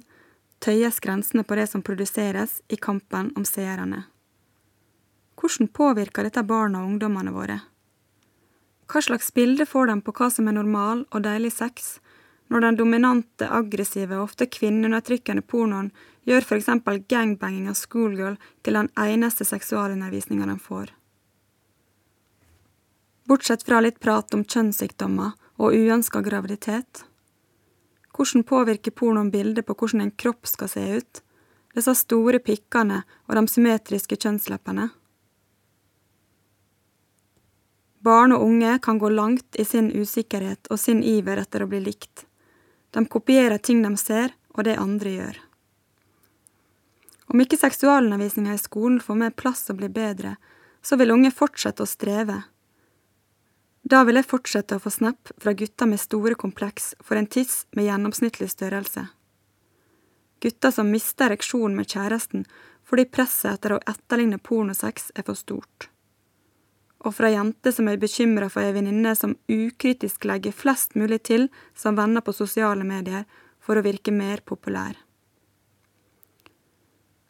tøyes 0.64 1.02
grensene 1.04 1.44
på 1.44 1.58
det 1.60 1.68
som 1.68 1.84
produseres 1.84 2.62
i 2.72 2.78
kampen 2.80 3.34
om 3.36 3.44
seerne. 3.48 4.06
Hvordan 5.36 5.72
påvirker 5.74 6.28
dette 6.28 6.46
barna 6.48 6.84
og 6.84 6.94
ungdommene 6.94 7.34
våre? 7.36 7.58
Hva 8.92 9.02
slags 9.04 9.34
bilde 9.34 9.66
får 9.66 9.90
de 9.90 9.98
på 10.06 10.14
hva 10.16 10.30
som 10.32 10.48
er 10.48 10.56
normal 10.56 11.04
og 11.10 11.26
deilig 11.26 11.52
sex, 11.58 11.98
når 12.52 12.66
den 12.66 12.80
dominante, 12.80 13.48
aggressive 13.48 14.18
og 14.18 14.30
ofte 14.30 14.48
kvinneundertrykkende 14.52 15.44
pornoen 15.48 15.92
gjør 16.28 16.48
eksempel 16.58 17.00
gangbanging 17.10 17.70
av 17.72 17.80
schoolgirl 17.80 18.36
til 18.64 18.76
den 18.78 18.92
eneste 19.00 19.48
seksualundervisninga 19.48 20.48
de 20.50 20.58
får. 20.60 20.92
Bortsett 23.28 23.64
fra 23.64 23.80
litt 23.80 24.02
prat 24.04 24.36
om 24.36 24.44
kjønnssykdommer 24.44 25.32
og 25.62 25.78
uønska 25.78 26.20
graviditet. 26.26 27.06
Hvordan 28.12 28.44
påvirker 28.48 28.92
pornoen 28.92 29.32
bildet 29.32 29.66
på 29.68 29.76
hvordan 29.76 30.06
en 30.06 30.16
kropp 30.24 30.48
skal 30.50 30.70
se 30.72 30.84
ut, 30.98 31.22
disse 31.76 31.94
store 31.96 32.42
pikkene 32.44 33.04
og 33.28 33.38
de 33.38 33.46
symmetriske 33.48 34.18
kjønnsleppene? 34.20 34.90
Barn 38.02 38.34
og 38.34 38.44
unge 38.44 38.80
kan 38.82 38.98
gå 38.98 39.10
langt 39.14 39.56
i 39.62 39.66
sin 39.66 39.92
usikkerhet 39.94 40.68
og 40.74 40.80
sin 40.82 41.04
iver 41.06 41.38
etter 41.38 41.64
å 41.64 41.70
bli 41.70 41.84
likt. 41.86 42.26
De 42.92 43.06
kopierer 43.06 43.62
ting 43.62 43.84
de 43.86 43.94
ser, 43.98 44.34
og 44.58 44.66
det 44.68 44.80
andre 44.82 45.12
gjør. 45.14 45.38
Om 47.32 47.44
ikke 47.46 47.60
seksualundervisninga 47.62 48.58
i 48.58 48.60
skolen 48.60 48.98
får 49.00 49.20
mer 49.22 49.36
plass 49.38 49.70
og 49.72 49.78
blir 49.80 49.94
bedre, 49.94 50.34
så 50.82 50.98
vil 51.00 51.14
unge 51.14 51.32
fortsette 51.32 51.86
å 51.86 51.88
streve. 51.88 52.42
Da 53.84 54.04
vil 54.08 54.20
jeg 54.20 54.30
fortsette 54.30 54.78
å 54.78 54.84
få 54.84 54.92
snap 54.94 55.32
fra 55.42 55.54
gutter 55.58 55.90
med 55.90 56.00
store 56.00 56.36
kompleks 56.40 56.94
for 57.02 57.18
en 57.18 57.28
tiss 57.28 57.66
med 57.76 57.90
gjennomsnittlig 57.90 58.50
størrelse. 58.54 59.08
Gutter 60.42 60.74
som 60.74 60.92
mister 60.92 61.30
ereksjonen 61.30 61.78
med 61.78 61.90
kjæresten 61.90 62.46
fordi 62.88 63.08
presset 63.10 63.56
etter 63.56 63.76
å 63.76 63.82
etterligne 63.88 64.42
pornosex 64.42 65.12
er 65.16 65.26
for 65.26 65.38
stort 65.38 65.92
og 67.02 67.16
fra 67.18 67.32
jenter 67.34 67.74
som 67.74 67.88
er 67.90 68.02
bekymra 68.02 68.50
for 68.52 68.64
ei 68.64 68.74
venninne 68.76 69.14
som 69.18 69.34
ukritisk 69.50 70.26
legger 70.30 70.54
flest 70.54 70.94
mulig 71.00 71.22
til 71.30 71.48
som 71.78 71.98
venner 71.98 72.22
på 72.22 72.34
sosiale 72.36 72.86
medier 72.86 73.26
for 73.62 73.78
å 73.78 73.86
virke 73.86 74.14
mer 74.14 74.44
populær. 74.46 74.94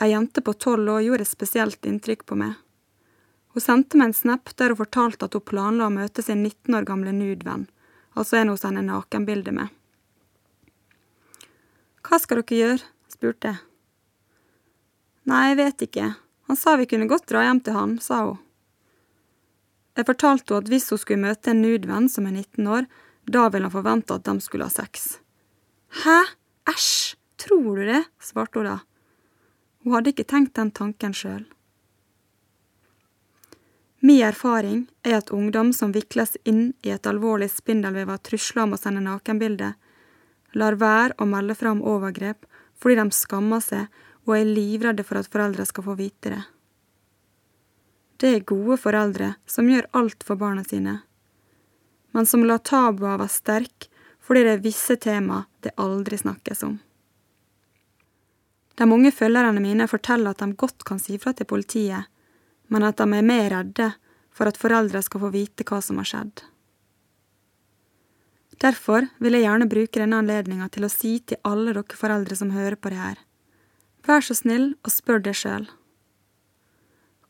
Ei 0.01 0.11
jente 0.11 0.41
på 0.43 0.55
tolv 0.57 0.91
år 0.91 1.05
gjorde 1.05 1.27
et 1.27 1.31
spesielt 1.31 1.87
inntrykk 1.87 2.25
på 2.27 2.37
meg. 2.39 2.55
Hun 3.51 3.63
sendte 3.63 3.99
meg 3.99 4.11
en 4.11 4.15
snap 4.15 4.53
der 4.59 4.71
hun 4.71 4.79
fortalte 4.79 5.27
at 5.27 5.35
hun 5.35 5.43
planla 5.43 5.89
å 5.89 5.93
møte 5.93 6.23
sin 6.23 6.43
19 6.45 6.77
år 6.77 6.87
gamle 6.87 7.13
nudevenn, 7.15 7.67
altså 8.15 8.39
en 8.39 8.53
hun 8.53 8.59
sender 8.59 8.85
nakenbilder 8.87 9.55
med. 9.55 9.73
Hva 12.07 12.19
skal 12.19 12.41
dere 12.41 12.61
gjøre? 12.61 12.87
spurte 13.11 13.51
jeg. 13.51 13.59
Nei, 15.29 15.41
jeg 15.51 15.57
vet 15.59 15.83
ikke, 15.85 16.07
han 16.49 16.57
sa 16.57 16.77
vi 16.79 16.87
kunne 16.89 17.09
godt 17.11 17.27
dra 17.29 17.43
hjem 17.45 17.59
til 17.63 17.77
han, 17.77 17.97
sa 18.01 18.23
hun. 18.29 18.39
Jeg 19.99 20.07
fortalte 20.07 20.53
henne 20.53 20.63
at 20.63 20.71
hvis 20.71 20.87
hun 20.89 20.99
skulle 21.01 21.25
møte 21.27 21.51
en 21.51 21.61
nudevenn 21.61 22.07
som 22.09 22.27
er 22.27 22.37
19 22.39 22.69
år, 22.71 22.87
da 23.27 23.49
ville 23.51 23.67
han 23.67 23.75
forvente 23.75 24.15
at 24.15 24.25
de 24.25 24.33
skulle 24.41 24.65
ha 24.65 24.73
sex. 24.73 25.19
Hæ? 26.03 26.21
Æsj! 26.71 27.17
Tror 27.41 27.75
du 27.75 27.85
det? 27.85 28.03
svarte 28.21 28.59
hun 28.59 28.67
da. 28.69 28.77
Hun 29.83 29.95
hadde 29.95 30.11
ikke 30.13 30.27
tenkt 30.29 30.53
den 30.59 30.69
tanken 30.71 31.13
sjøl. 31.17 31.43
Min 34.03 34.23
erfaring 34.25 34.87
er 35.05 35.19
at 35.19 35.29
ungdom 35.29 35.69
som 35.77 35.91
vikles 35.93 36.33
inn 36.43 36.71
i 36.81 36.89
et 36.89 37.05
alvorlig 37.05 37.51
spindelvev 37.53 38.09
av 38.09 38.23
trusler 38.25 38.63
om 38.63 38.73
å 38.73 38.79
sende 38.81 39.03
nakenbilde, 39.05 39.75
lar 40.57 40.77
være 40.81 41.19
å 41.21 41.27
melde 41.29 41.53
fra 41.55 41.69
om 41.75 41.83
overgrep 41.85 42.47
fordi 42.81 42.97
de 42.97 43.13
skammer 43.13 43.61
seg 43.61 44.01
og 44.25 44.33
er 44.39 44.49
livredde 44.49 45.05
for 45.05 45.21
at 45.21 45.29
foreldre 45.29 45.67
skal 45.69 45.85
få 45.85 45.95
vite 45.99 46.33
det. 46.33 46.41
Det 48.17 48.31
er 48.35 48.47
gode 48.49 48.79
foreldre 48.81 49.35
som 49.49 49.69
gjør 49.69 49.89
alt 49.97 50.25
for 50.25 50.37
barna 50.37 50.63
sine, 50.65 50.99
men 52.11 52.25
som 52.25 52.45
lar 52.45 52.63
tabua 52.65 53.19
være 53.21 53.33
sterk 53.33 53.87
fordi 54.21 54.43
det 54.47 54.55
er 54.55 54.63
visse 54.65 54.97
tema 55.01 55.43
det 55.61 55.75
aldri 55.81 56.17
snakkes 56.17 56.65
om. 56.65 56.79
De 58.81 58.89
unge 58.89 59.13
følgerne 59.13 59.61
mine 59.61 59.85
forteller 59.89 60.33
at 60.33 60.41
de 60.41 60.57
godt 60.57 60.85
kan 60.89 60.97
si 61.01 61.21
fra 61.21 61.33
til 61.37 61.49
politiet, 61.49 62.09
men 62.71 62.87
at 62.87 63.01
de 63.01 63.07
er 63.17 63.27
mer 63.27 63.49
redde 63.51 63.91
for 64.31 64.47
at 64.47 64.59
foreldre 64.59 65.01
skal 65.03 65.25
få 65.25 65.31
vite 65.33 65.65
hva 65.67 65.81
som 65.83 65.99
har 65.99 66.07
skjedd. 66.07 66.43
Derfor 68.61 69.07
vil 69.19 69.35
jeg 69.35 69.47
gjerne 69.47 69.67
bruke 69.69 69.99
denne 69.99 70.19
anledninga 70.21 70.67
til 70.71 70.85
å 70.85 70.91
si 70.93 71.15
til 71.25 71.41
alle 71.47 71.73
dere 71.73 71.97
foreldre 71.97 72.37
som 72.37 72.53
hører 72.53 72.77
på 72.77 72.91
det 72.93 73.01
her, 73.01 73.17
vær 74.07 74.23
så 74.25 74.37
snill 74.37 74.75
og 74.85 74.93
spør 74.93 75.23
deg 75.25 75.37
sjøl. 75.37 75.65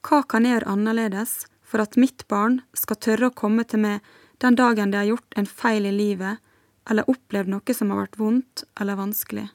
Hva 0.01 0.21
kan 0.27 0.45
jeg 0.45 0.57
gjøre 0.57 0.73
annerledes 0.75 1.33
for 1.63 1.83
at 1.83 1.97
mitt 1.99 2.27
barn 2.31 2.59
skal 2.75 2.99
tørre 2.99 3.31
å 3.31 3.37
komme 3.43 3.63
til 3.63 3.83
meg 3.85 4.05
den 4.43 4.57
dagen 4.59 4.91
de 4.91 4.99
har 4.99 5.09
gjort 5.09 5.37
en 5.39 5.47
feil 5.47 5.87
i 5.87 5.95
livet 5.95 6.41
eller 6.89 7.07
opplevd 7.09 7.51
noe 7.53 7.75
som 7.77 7.93
har 7.93 8.03
vært 8.03 8.19
vondt 8.19 8.65
eller 8.81 8.99
vanskelig? 8.99 9.47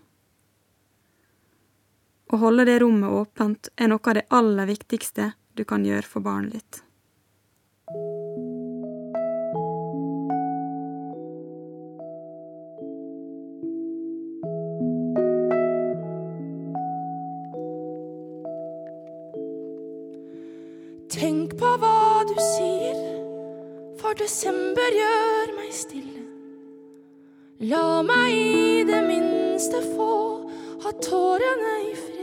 Å 2.26 2.38
holde 2.42 2.64
det 2.66 2.80
rommet 2.82 3.12
åpent 3.20 3.68
er 3.76 3.90
noe 3.92 4.02
av 4.02 4.16
det 4.18 4.28
aller 4.34 4.70
viktigste 4.70 5.34
du 5.56 5.64
kan 5.64 5.84
gjøre 5.84 6.04
for 6.04 6.20
barnet 6.20 6.52
ditt. 6.52 6.82
Tenk 21.16 21.54
på 21.56 21.68
hva 21.80 22.24
du 22.28 22.34
sier, 22.36 22.98
for 23.96 24.18
desember 24.20 24.98
gjør 25.00 25.54
meg 25.56 25.70
stille. 25.72 26.26
La 27.70 28.02
meg 28.04 28.34
i 28.36 28.84
det 28.84 29.00
minste 29.06 29.80
få 29.94 30.10
ha 30.84 30.92
tårene 31.00 31.72
i 31.86 31.94
fred. 31.94 32.15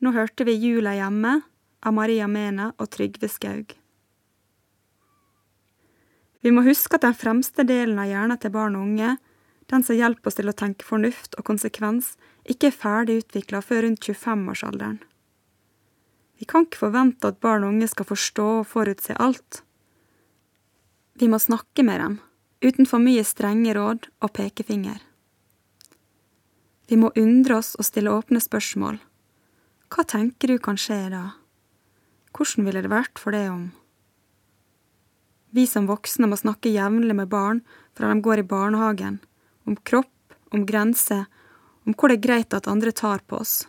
Nå 0.00 0.14
hørte 0.16 0.46
vi 0.48 0.56
Jula 0.56 0.94
hjemme 0.96 1.40
av 1.84 1.92
Maria 1.92 2.24
Mena 2.28 2.70
og 2.80 2.88
Trygve 2.94 3.28
Skaug. 3.28 3.74
Vi 6.40 6.52
må 6.56 6.64
huske 6.64 6.96
at 6.96 7.04
den 7.04 7.16
fremste 7.16 7.66
delen 7.68 8.00
av 8.00 8.08
hjernen 8.08 8.40
til 8.40 8.52
barn 8.54 8.78
og 8.78 8.86
unge, 8.86 9.18
den 9.68 9.84
som 9.84 9.98
hjelper 9.98 10.30
oss 10.30 10.38
til 10.38 10.48
å 10.48 10.56
tenke 10.56 10.86
fornuft 10.88 11.36
og 11.36 11.44
konsekvens, 11.50 12.14
ikke 12.48 12.70
er 12.70 12.78
ferdig 12.78 13.18
utvikla 13.20 13.60
før 13.60 13.84
rundt 13.84 14.08
25-årsalderen. 14.08 14.96
Vi 16.40 16.48
kan 16.48 16.64
ikke 16.64 16.86
forvente 16.86 17.28
at 17.28 17.42
barn 17.44 17.66
og 17.66 17.74
unge 17.74 17.90
skal 17.92 18.08
forstå 18.08 18.46
og 18.62 18.70
forutse 18.70 19.18
alt. 19.20 19.60
Vi 21.20 21.28
må 21.28 21.36
snakke 21.36 21.84
med 21.84 22.00
dem, 22.00 22.16
uten 22.64 22.88
for 22.88 23.04
mye 23.04 23.26
strenge 23.28 23.76
råd 23.76 24.08
og 24.24 24.32
pekefinger. 24.32 24.96
Vi 26.88 26.96
må 26.96 27.12
undre 27.20 27.60
oss 27.60 27.74
og 27.76 27.84
stille 27.84 28.16
åpne 28.16 28.40
spørsmål. 28.40 28.96
Hva 29.90 30.06
tenker 30.06 30.52
du 30.52 30.58
kan 30.62 30.78
skje 30.78 31.00
da? 31.12 31.24
Hvordan 32.30 32.66
ville 32.68 32.82
det 32.84 32.92
vært 32.92 33.18
for 33.18 33.34
deg 33.34 33.50
om? 33.50 33.66
Vi 35.50 35.66
som 35.66 35.90
voksne 35.90 36.30
må 36.30 36.38
snakke 36.38 36.70
jevnlig 36.70 37.16
med 37.18 37.30
barn 37.32 37.64
fra 37.98 38.12
de 38.12 38.22
går 38.22 38.44
i 38.44 38.46
barnehagen, 38.46 39.18
om 39.66 39.76
kropp, 39.76 40.34
om 40.54 40.62
grenser, 40.66 41.26
om 41.86 41.94
hvor 41.94 42.10
det 42.10 42.20
er 42.20 42.26
greit 42.28 42.54
at 42.54 42.70
andre 42.70 42.94
tar 42.94 43.26
på 43.26 43.42
oss. 43.42 43.64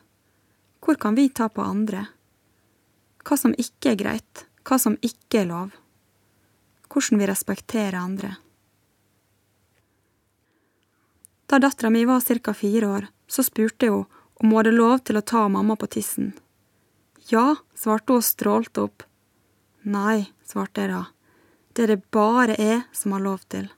Hvor 0.82 0.98
kan 1.02 1.18
vi 1.18 1.30
ta 1.34 1.50
på 1.50 1.66
andre? 1.66 2.06
hva 3.26 3.38
som 3.38 3.54
ikke 3.58 3.94
er 3.94 4.00
greit, 4.00 4.46
hva 4.66 4.78
som 4.82 4.98
ikke 5.06 5.44
er 5.44 5.50
lov, 5.52 5.76
hvordan 6.92 7.22
vi 7.22 7.30
respekterer 7.30 7.98
andre. 8.00 8.36
Da 11.48 11.60
dattera 11.60 11.92
mi 11.92 12.06
var 12.08 12.22
ca. 12.22 12.54
fire 12.54 12.88
år, 12.88 13.08
så 13.28 13.44
spurte 13.44 13.86
henne 13.86 14.21
om 14.42 14.50
hun 14.50 14.58
hadde 14.58 14.74
lov 14.74 15.04
til 15.06 15.20
å 15.20 15.22
ta 15.22 15.46
mamma 15.54 15.76
på 15.78 15.88
tissen. 15.94 16.32
Ja, 17.30 17.56
svarte 17.78 18.16
hun 18.16 18.24
og 18.24 18.26
strålte 18.26 18.86
opp. 18.88 19.04
Nei, 19.86 20.32
svarte 20.46 20.82
jeg 20.82 20.90
da, 20.94 21.04
det 21.74 21.84
er 21.86 21.94
det 21.94 22.10
bare 22.14 22.58
jeg 22.58 22.82
som 22.98 23.14
har 23.14 23.22
lov 23.22 23.46
til. 23.54 23.70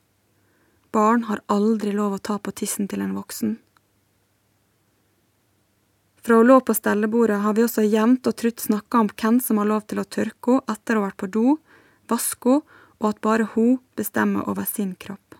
Barn 0.95 1.25
har 1.27 1.43
aldri 1.51 1.91
lov 1.91 2.15
å 2.15 2.21
ta 2.23 2.37
på 2.39 2.53
tissen 2.55 2.87
til 2.87 3.03
en 3.03 3.15
voksen. 3.17 3.57
Fra 6.23 6.39
hun 6.39 6.47
lå 6.47 6.61
på 6.63 6.75
stellebordet 6.77 7.41
har 7.43 7.57
vi 7.57 7.65
også 7.65 7.83
jevnt 7.83 8.27
og 8.29 8.37
trutt 8.39 8.63
snakka 8.63 9.03
om 9.03 9.11
hvem 9.11 9.41
som 9.43 9.59
har 9.59 9.67
lov 9.67 9.83
til 9.91 9.99
å 9.99 10.07
tørke 10.07 10.59
henne 10.61 10.77
etter 10.77 10.95
å 10.95 11.03
ha 11.03 11.09
vært 11.09 11.19
på 11.19 11.31
do, 11.35 11.57
vaske 12.07 12.55
henne, 12.55 12.79
og 13.03 13.09
at 13.09 13.19
bare 13.19 13.49
hun 13.51 13.81
bestemmer 13.99 14.47
over 14.47 14.63
sin 14.63 14.93
kropp. 14.95 15.32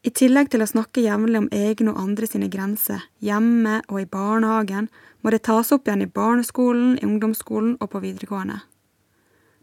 I 0.00 0.08
tillegg 0.16 0.48
til 0.48 0.62
å 0.64 0.68
snakke 0.68 1.02
jevnlig 1.04 1.42
om 1.42 1.48
egne 1.52 1.92
og 1.92 1.98
andre 2.00 2.24
sine 2.28 2.46
grenser, 2.48 3.02
hjemme 3.20 3.82
og 3.90 3.98
i 4.00 4.08
barnehagen, 4.08 4.88
må 5.20 5.32
det 5.34 5.42
tas 5.44 5.72
opp 5.76 5.88
igjen 5.88 6.06
i 6.06 6.08
barneskolen, 6.08 6.94
i 6.96 7.04
ungdomsskolen 7.04 7.74
og 7.76 7.90
på 7.92 8.00
videregående. 8.00 8.62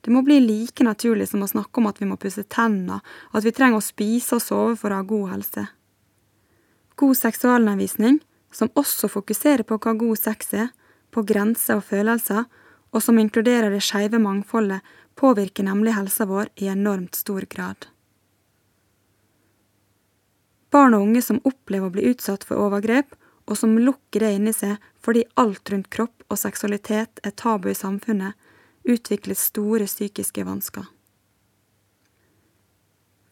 Det 0.06 0.14
må 0.14 0.22
bli 0.22 0.38
like 0.44 0.86
naturlig 0.86 1.26
som 1.32 1.42
å 1.42 1.50
snakke 1.50 1.82
om 1.82 1.90
at 1.90 1.98
vi 1.98 2.06
må 2.12 2.20
pusse 2.22 2.46
tenner, 2.54 3.02
at 3.34 3.44
vi 3.44 3.52
trenger 3.52 3.82
å 3.82 3.88
spise 3.88 4.38
og 4.38 4.46
sove 4.46 4.78
for 4.78 4.94
å 4.94 5.02
ha 5.02 5.10
god 5.10 5.34
helse. 5.34 5.66
God 7.02 7.18
seksualundervisning, 7.18 8.22
som 8.54 8.70
også 8.78 9.10
fokuserer 9.10 9.66
på 9.66 9.82
hva 9.82 9.98
god 9.98 10.22
sex 10.22 10.54
er, 10.54 10.70
på 11.10 11.26
grenser 11.26 11.82
og 11.82 11.90
følelser, 11.90 12.46
og 12.94 13.02
som 13.02 13.18
inkluderer 13.18 13.74
det 13.74 13.82
skeive 13.82 14.22
mangfoldet, 14.22 14.86
påvirker 15.18 15.66
nemlig 15.66 15.98
helsa 15.98 16.30
vår 16.30 16.54
i 16.62 16.70
enormt 16.70 17.18
stor 17.18 17.50
grad. 17.50 17.90
Barn 20.78 20.94
og 20.94 21.08
unge 21.08 21.24
som 21.26 21.40
opplever 21.48 21.90
å 21.90 21.94
bli 21.96 22.04
utsatt 22.12 22.44
for 22.46 22.62
overgrep, 22.62 23.16
og 23.50 23.58
som 23.58 23.78
lukker 23.80 24.22
det 24.22 24.36
inni 24.36 24.52
seg 24.54 24.76
fordi 25.02 25.24
alt 25.42 25.72
rundt 25.72 25.90
kropp 25.90 26.26
og 26.28 26.38
seksualitet 26.38 27.22
er 27.26 27.34
tabu 27.34 27.72
i 27.72 27.78
samfunnet, 27.78 28.36
utvikler 28.86 29.40
store 29.40 29.88
psykiske 29.90 30.46
vansker. 30.46 30.86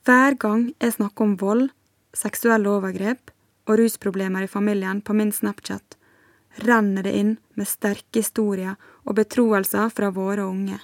Hver 0.06 0.38
gang 0.42 0.66
jeg 0.82 0.96
snakker 0.96 1.28
om 1.28 1.36
vold, 1.42 1.70
seksuelle 2.18 2.72
overgrep 2.72 3.32
og 3.70 3.78
rusproblemer 3.82 4.48
i 4.48 4.52
familien 4.52 5.04
på 5.06 5.14
min 5.18 5.34
Snapchat, 5.36 6.00
renner 6.66 7.06
det 7.06 7.14
inn 7.20 7.34
med 7.60 7.70
sterke 7.70 8.24
historier 8.24 8.74
og 9.04 9.20
betroelser 9.20 9.92
fra 9.94 10.10
våre 10.16 10.48
unge. 10.48 10.80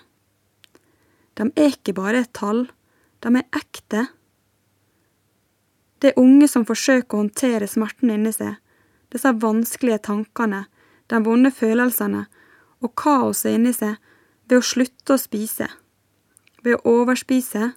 De 1.39 1.48
er 1.56 1.74
ikke 1.74 1.96
bare 1.98 2.25
et 2.25 2.34
tall, 2.38 2.68
de 3.24 3.34
er 3.39 3.62
ekte. 3.63 4.10
Det 6.01 6.12
er 6.12 6.20
unge 6.20 6.48
som 6.50 6.65
forsøker 6.65 7.13
å 7.13 7.22
håndtere 7.22 7.67
smerten 7.70 8.10
inni 8.10 8.34
seg, 8.34 8.55
disse 9.13 9.34
vanskelige 9.43 10.01
tankene, 10.08 10.65
de 11.12 11.20
vonde 11.22 11.51
følelsene 11.53 12.25
og 12.81 12.93
kaoset 12.98 13.53
inni 13.53 13.74
seg 13.75 14.00
ved 14.50 14.58
å 14.58 14.65
slutte 14.65 15.13
å 15.13 15.22
spise, 15.22 15.67
ved 16.63 16.79
å 16.79 16.96
overspise, 17.01 17.74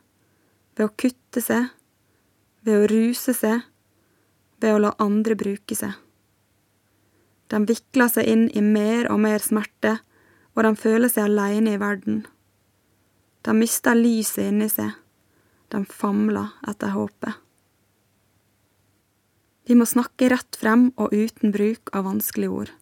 ved 0.75 0.87
å 0.87 0.95
kutte 0.97 1.43
seg, 1.45 1.69
ved 2.65 2.81
å 2.81 2.89
ruse 2.89 3.35
seg, 3.37 3.67
ved 4.63 4.73
å 4.73 4.81
la 4.87 4.95
andre 5.03 5.37
bruke 5.37 5.77
seg. 5.77 5.93
De 7.53 7.61
vikler 7.69 8.09
seg 8.09 8.31
inn 8.31 8.49
i 8.57 8.65
mer 8.65 9.11
og 9.13 9.21
mer 9.21 9.45
smerte, 9.45 9.99
og 10.57 10.65
de 10.65 10.73
føler 10.81 11.13
seg 11.13 11.29
alene 11.29 11.75
i 11.75 11.83
verden. 11.83 12.23
De 13.45 13.53
mister 13.53 13.99
lyset 13.99 14.49
inni 14.49 14.71
seg, 14.73 14.95
de 15.69 15.85
famler 15.93 16.55
etter 16.71 16.95
håpet. 16.95 17.44
Vi 19.65 19.77
må 19.79 19.87
snakke 19.89 20.29
rett 20.33 20.59
frem 20.61 20.91
og 21.01 21.15
uten 21.15 21.53
bruk 21.55 21.93
av 21.97 22.07
vanskelige 22.09 22.53
ord. 22.53 22.73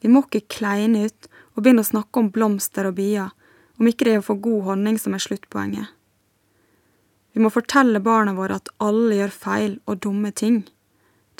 Vi 0.00 0.08
må 0.12 0.24
ikke 0.26 0.48
kleine 0.56 1.06
ut 1.08 1.30
og 1.54 1.62
begynne 1.62 1.84
å 1.84 1.90
snakke 1.90 2.20
om 2.20 2.30
blomster 2.32 2.88
og 2.88 2.98
bier, 3.00 3.32
om 3.80 3.88
ikke 3.88 4.06
det 4.06 4.14
er 4.14 4.22
å 4.22 4.28
få 4.28 4.36
god 4.44 4.66
honning 4.68 5.00
som 5.00 5.16
er 5.16 5.24
sluttpoenget. 5.24 5.88
Vi 7.32 7.40
må 7.40 7.48
fortelle 7.52 8.02
barna 8.04 8.34
våre 8.36 8.58
at 8.60 8.72
alle 8.82 9.20
gjør 9.20 9.34
feil 9.34 9.76
og 9.86 10.00
dumme 10.04 10.32
ting. 10.36 10.64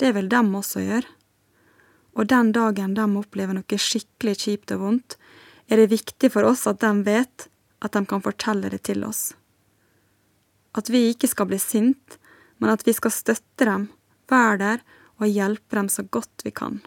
Det 0.01 0.13
vil 0.15 0.29
dem 0.31 0.53
også 0.57 0.81
gjøre 0.81 1.09
og 2.13 2.27
den 2.27 2.51
dagen 2.55 2.95
de 2.95 3.05
opplever 3.19 3.55
noe 3.55 3.79
skikkelig 3.79 4.35
kjipt 4.43 4.73
og 4.75 4.83
vondt, 4.83 5.17
er 5.71 5.79
det 5.79 5.91
viktig 5.93 6.31
for 6.33 6.47
oss 6.47 6.65
at 6.67 6.81
de 6.83 6.91
vet 7.07 7.47
at 7.81 7.95
de 7.95 8.03
kan 8.07 8.23
fortelle 8.23 8.69
det 8.71 8.81
til 8.89 9.05
oss. 9.07 9.31
At 10.75 10.91
vi 10.91 11.07
ikke 11.11 11.29
skal 11.31 11.47
bli 11.49 11.59
sint, 11.59 12.17
men 12.59 12.71
at 12.73 12.83
vi 12.87 12.93
skal 12.95 13.13
støtte 13.15 13.67
dem, 13.67 13.87
være 14.31 14.57
der 14.61 14.81
og 15.21 15.29
hjelpe 15.29 15.77
dem 15.77 15.91
så 15.91 16.03
godt 16.03 16.45
vi 16.47 16.53
kan. 16.55 16.79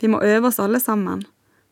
Vi 0.00 0.08
må 0.08 0.20
øve 0.24 0.48
oss 0.48 0.60
alle 0.62 0.80
sammen 0.80 1.24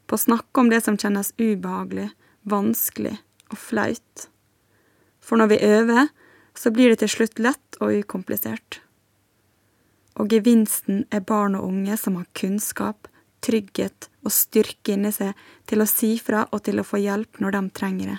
på 0.09 0.17
å 0.17 0.25
snakke 0.25 0.61
om 0.61 0.73
det 0.73 0.83
som 0.85 0.99
kjennes 1.01 1.35
ubehagelig, 1.39 2.11
vanskelig 2.49 3.15
og 3.53 3.61
flaut. 3.61 4.29
For 5.21 5.41
når 5.41 5.53
vi 5.53 5.63
øver, 5.69 6.13
så 6.57 6.73
blir 6.75 6.93
det 6.93 7.01
til 7.05 7.15
slutt 7.15 7.41
lett 7.41 7.81
og 7.81 7.95
ukomplisert 8.03 8.83
og 10.19 10.33
gevinsten 10.33 11.05
er 11.15 11.23
barn 11.23 11.57
og 11.59 11.69
unge 11.71 11.97
som 11.99 12.19
har 12.19 12.27
kunnskap, 12.37 13.07
trygghet 13.45 14.09
og 14.27 14.35
styrke 14.35 14.97
inni 14.97 15.13
seg 15.15 15.39
til 15.71 15.83
å 15.83 15.89
si 15.89 16.17
fra 16.23 16.45
og 16.51 16.65
til 16.67 16.83
å 16.83 16.87
få 16.87 17.01
hjelp 17.03 17.39
når 17.43 17.55
de 17.55 17.63
trenger 17.79 18.11
det. 18.13 18.19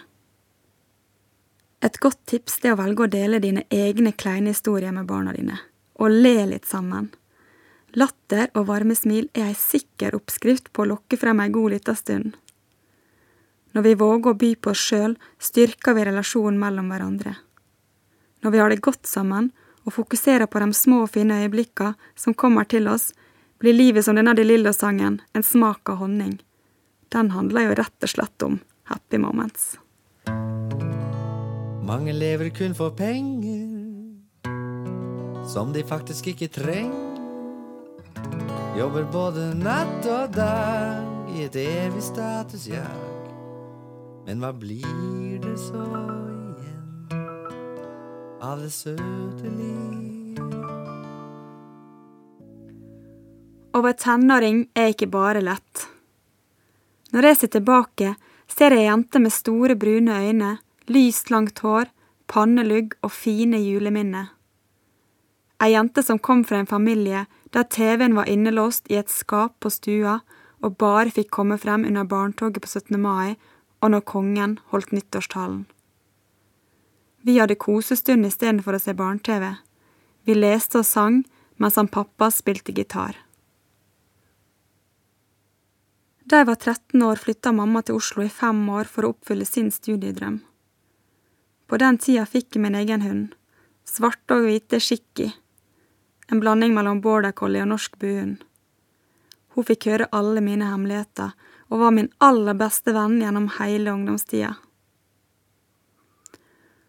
Et 1.82 1.98
godt 2.04 2.20
tips 2.28 2.60
er 2.66 2.74
å 2.74 2.80
velge 2.82 3.06
å 3.06 3.12
dele 3.12 3.40
dine 3.40 3.64
egne 3.72 4.12
kleine 4.12 4.52
historier 4.52 4.92
med 4.92 5.08
barna 5.08 5.32
dine, 5.36 5.56
og 5.96 6.12
le 6.12 6.36
litt 6.52 6.68
sammen. 6.68 7.08
Latter 7.96 8.52
og 8.54 8.68
varme 8.68 8.98
smil 8.98 9.30
er 9.34 9.48
ei 9.48 9.56
sikker 9.58 10.18
oppskrift 10.18 10.74
på 10.74 10.84
å 10.84 10.90
lokke 10.92 11.18
frem 11.18 11.40
ei 11.40 11.54
god 11.54 11.74
lita 11.74 11.96
stund. 11.96 12.36
Når 13.74 13.86
vi 13.86 13.96
våger 14.02 14.34
å 14.34 14.38
by 14.42 14.52
på 14.60 14.74
oss 14.74 14.84
sjøl, 14.90 15.16
styrker 15.40 15.96
vi 15.96 16.06
relasjonen 16.10 16.60
mellom 16.60 16.92
hverandre. 16.92 17.36
Når 18.44 18.52
vi 18.52 18.62
har 18.62 18.74
det 18.74 18.84
godt 18.84 19.08
sammen, 19.08 19.52
og 19.88 19.96
fokuserer 19.96 20.50
på 20.52 20.60
de 20.62 20.74
små 20.76 21.04
og 21.06 21.14
fine 21.16 21.40
øyeblikkene 21.42 21.96
som 22.20 22.36
kommer 22.36 22.68
til 22.70 22.90
oss, 22.92 23.14
blir 23.60 23.74
livet 23.74 24.06
som 24.06 24.20
denne 24.20 24.36
De 24.36 24.46
Lillo-sangen 24.46 25.22
en 25.34 25.44
smak 25.44 25.90
av 25.90 26.04
honning. 26.04 26.38
Den 27.10 27.32
handler 27.34 27.70
jo 27.70 27.80
rett 27.80 28.06
og 28.06 28.14
slett 28.14 28.46
om 28.46 28.60
happy 28.92 29.18
moments. 29.18 29.78
Mange 31.90 32.14
lever 32.14 32.52
kun 32.54 32.76
for 32.78 32.94
penger, 32.94 33.66
som 35.50 35.72
de 35.74 35.82
faktisk 35.84 36.28
ikke 36.28 36.48
trenger. 36.54 37.18
Jobber 38.78 39.08
både 39.10 39.48
natt 39.58 40.06
og 40.06 40.36
dag 40.36 41.34
i 41.34 41.48
et 41.48 41.58
evig 41.58 42.04
statusjag. 42.06 43.26
Men 44.28 44.46
hva 44.46 44.54
blir 44.54 45.42
det 45.42 45.56
så 45.58 45.88
av 48.38 48.62
det 48.62 48.70
søte 48.70 49.50
liv. 49.50 50.40
Å 53.74 53.82
være 53.82 54.02
tenåring 54.06 54.64
er 54.78 54.94
ikke 54.94 55.10
bare 55.10 55.42
lett. 55.42 55.90
Når 57.18 57.32
jeg 57.32 57.42
ser 57.42 57.56
tilbake, 57.58 58.16
ser 58.46 58.78
jeg 58.78 58.86
ei 58.86 58.92
jente 58.92 59.26
med 59.26 59.34
store, 59.34 59.74
brune 59.74 60.22
øyne, 60.30 60.60
lyst, 60.90 61.30
langt 61.30 61.60
hår, 61.64 61.90
pannelugg 62.28 62.96
og 63.04 63.14
fine 63.14 63.60
juleminner. 63.62 64.34
Ei 65.60 65.74
jente 65.74 66.04
som 66.04 66.20
kom 66.20 66.46
fra 66.48 66.62
en 66.62 66.70
familie 66.70 67.26
der 67.54 67.66
TV-en 67.68 68.16
var 68.16 68.30
innelåst 68.32 68.88
i 68.92 69.00
et 69.00 69.10
skap 69.12 69.58
på 69.60 69.72
stua 69.74 70.20
og 70.64 70.78
bare 70.80 71.12
fikk 71.12 71.32
komme 71.36 71.58
frem 71.60 71.86
under 71.88 72.08
barntoget 72.08 72.62
på 72.64 72.68
17. 72.68 73.00
mai 73.02 73.36
og 73.82 73.92
når 73.92 74.06
kongen 74.08 74.58
holdt 74.72 74.94
nyttårstalen. 74.96 75.66
Vi 77.24 77.38
hadde 77.40 77.60
kosestund 77.60 78.26
istedenfor 78.26 78.76
å 78.76 78.80
se 78.80 78.96
barne-TV. 78.96 79.56
Vi 80.24 80.36
leste 80.36 80.80
og 80.80 80.88
sang 80.88 81.24
mens 81.60 81.76
han 81.76 81.92
pappa 81.92 82.30
spilte 82.32 82.72
gitar. 82.76 83.18
Da 86.30 86.40
jeg 86.40 86.48
var 86.48 86.60
13 86.62 87.02
år, 87.04 87.18
flytta 87.18 87.52
mamma 87.52 87.82
til 87.82 87.98
Oslo 87.98 88.24
i 88.24 88.30
fem 88.30 88.62
år 88.70 88.88
for 88.88 89.04
å 89.04 89.16
oppfylle 89.16 89.48
sin 89.50 89.72
studiedrøm. 89.74 90.38
På 91.70 91.78
den 91.78 92.00
tida 92.02 92.26
fikk 92.26 92.56
jeg 92.56 92.64
min 92.64 92.76
egen 92.80 93.04
hund, 93.06 93.26
svarte 93.86 94.40
og 94.40 94.48
hvite 94.48 94.80
Shikki, 94.82 95.28
en 96.32 96.42
blanding 96.42 96.74
mellom 96.74 97.02
border 97.04 97.36
collie 97.38 97.62
og 97.62 97.70
norsk 97.70 98.00
buhund. 98.02 98.40
Hun 99.54 99.68
fikk 99.68 99.86
høre 99.92 100.10
alle 100.16 100.42
mine 100.42 100.66
hemmeligheter 100.66 101.36
og 101.70 101.84
var 101.84 101.94
min 101.94 102.10
aller 102.26 102.58
beste 102.58 102.94
venn 102.98 103.20
gjennom 103.22 103.52
hele 103.60 103.94
ungdomstida. 103.94 104.56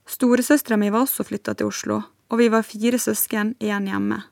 Storesøstera 0.08 0.80
mi 0.80 0.88
var 0.88 1.04
også 1.04 1.28
flytta 1.28 1.54
til 1.54 1.68
Oslo, 1.68 2.00
og 2.32 2.40
vi 2.40 2.48
var 2.48 2.64
fire 2.64 2.98
søsken 2.98 3.54
igjen 3.60 3.86
hjemme. 3.86 4.22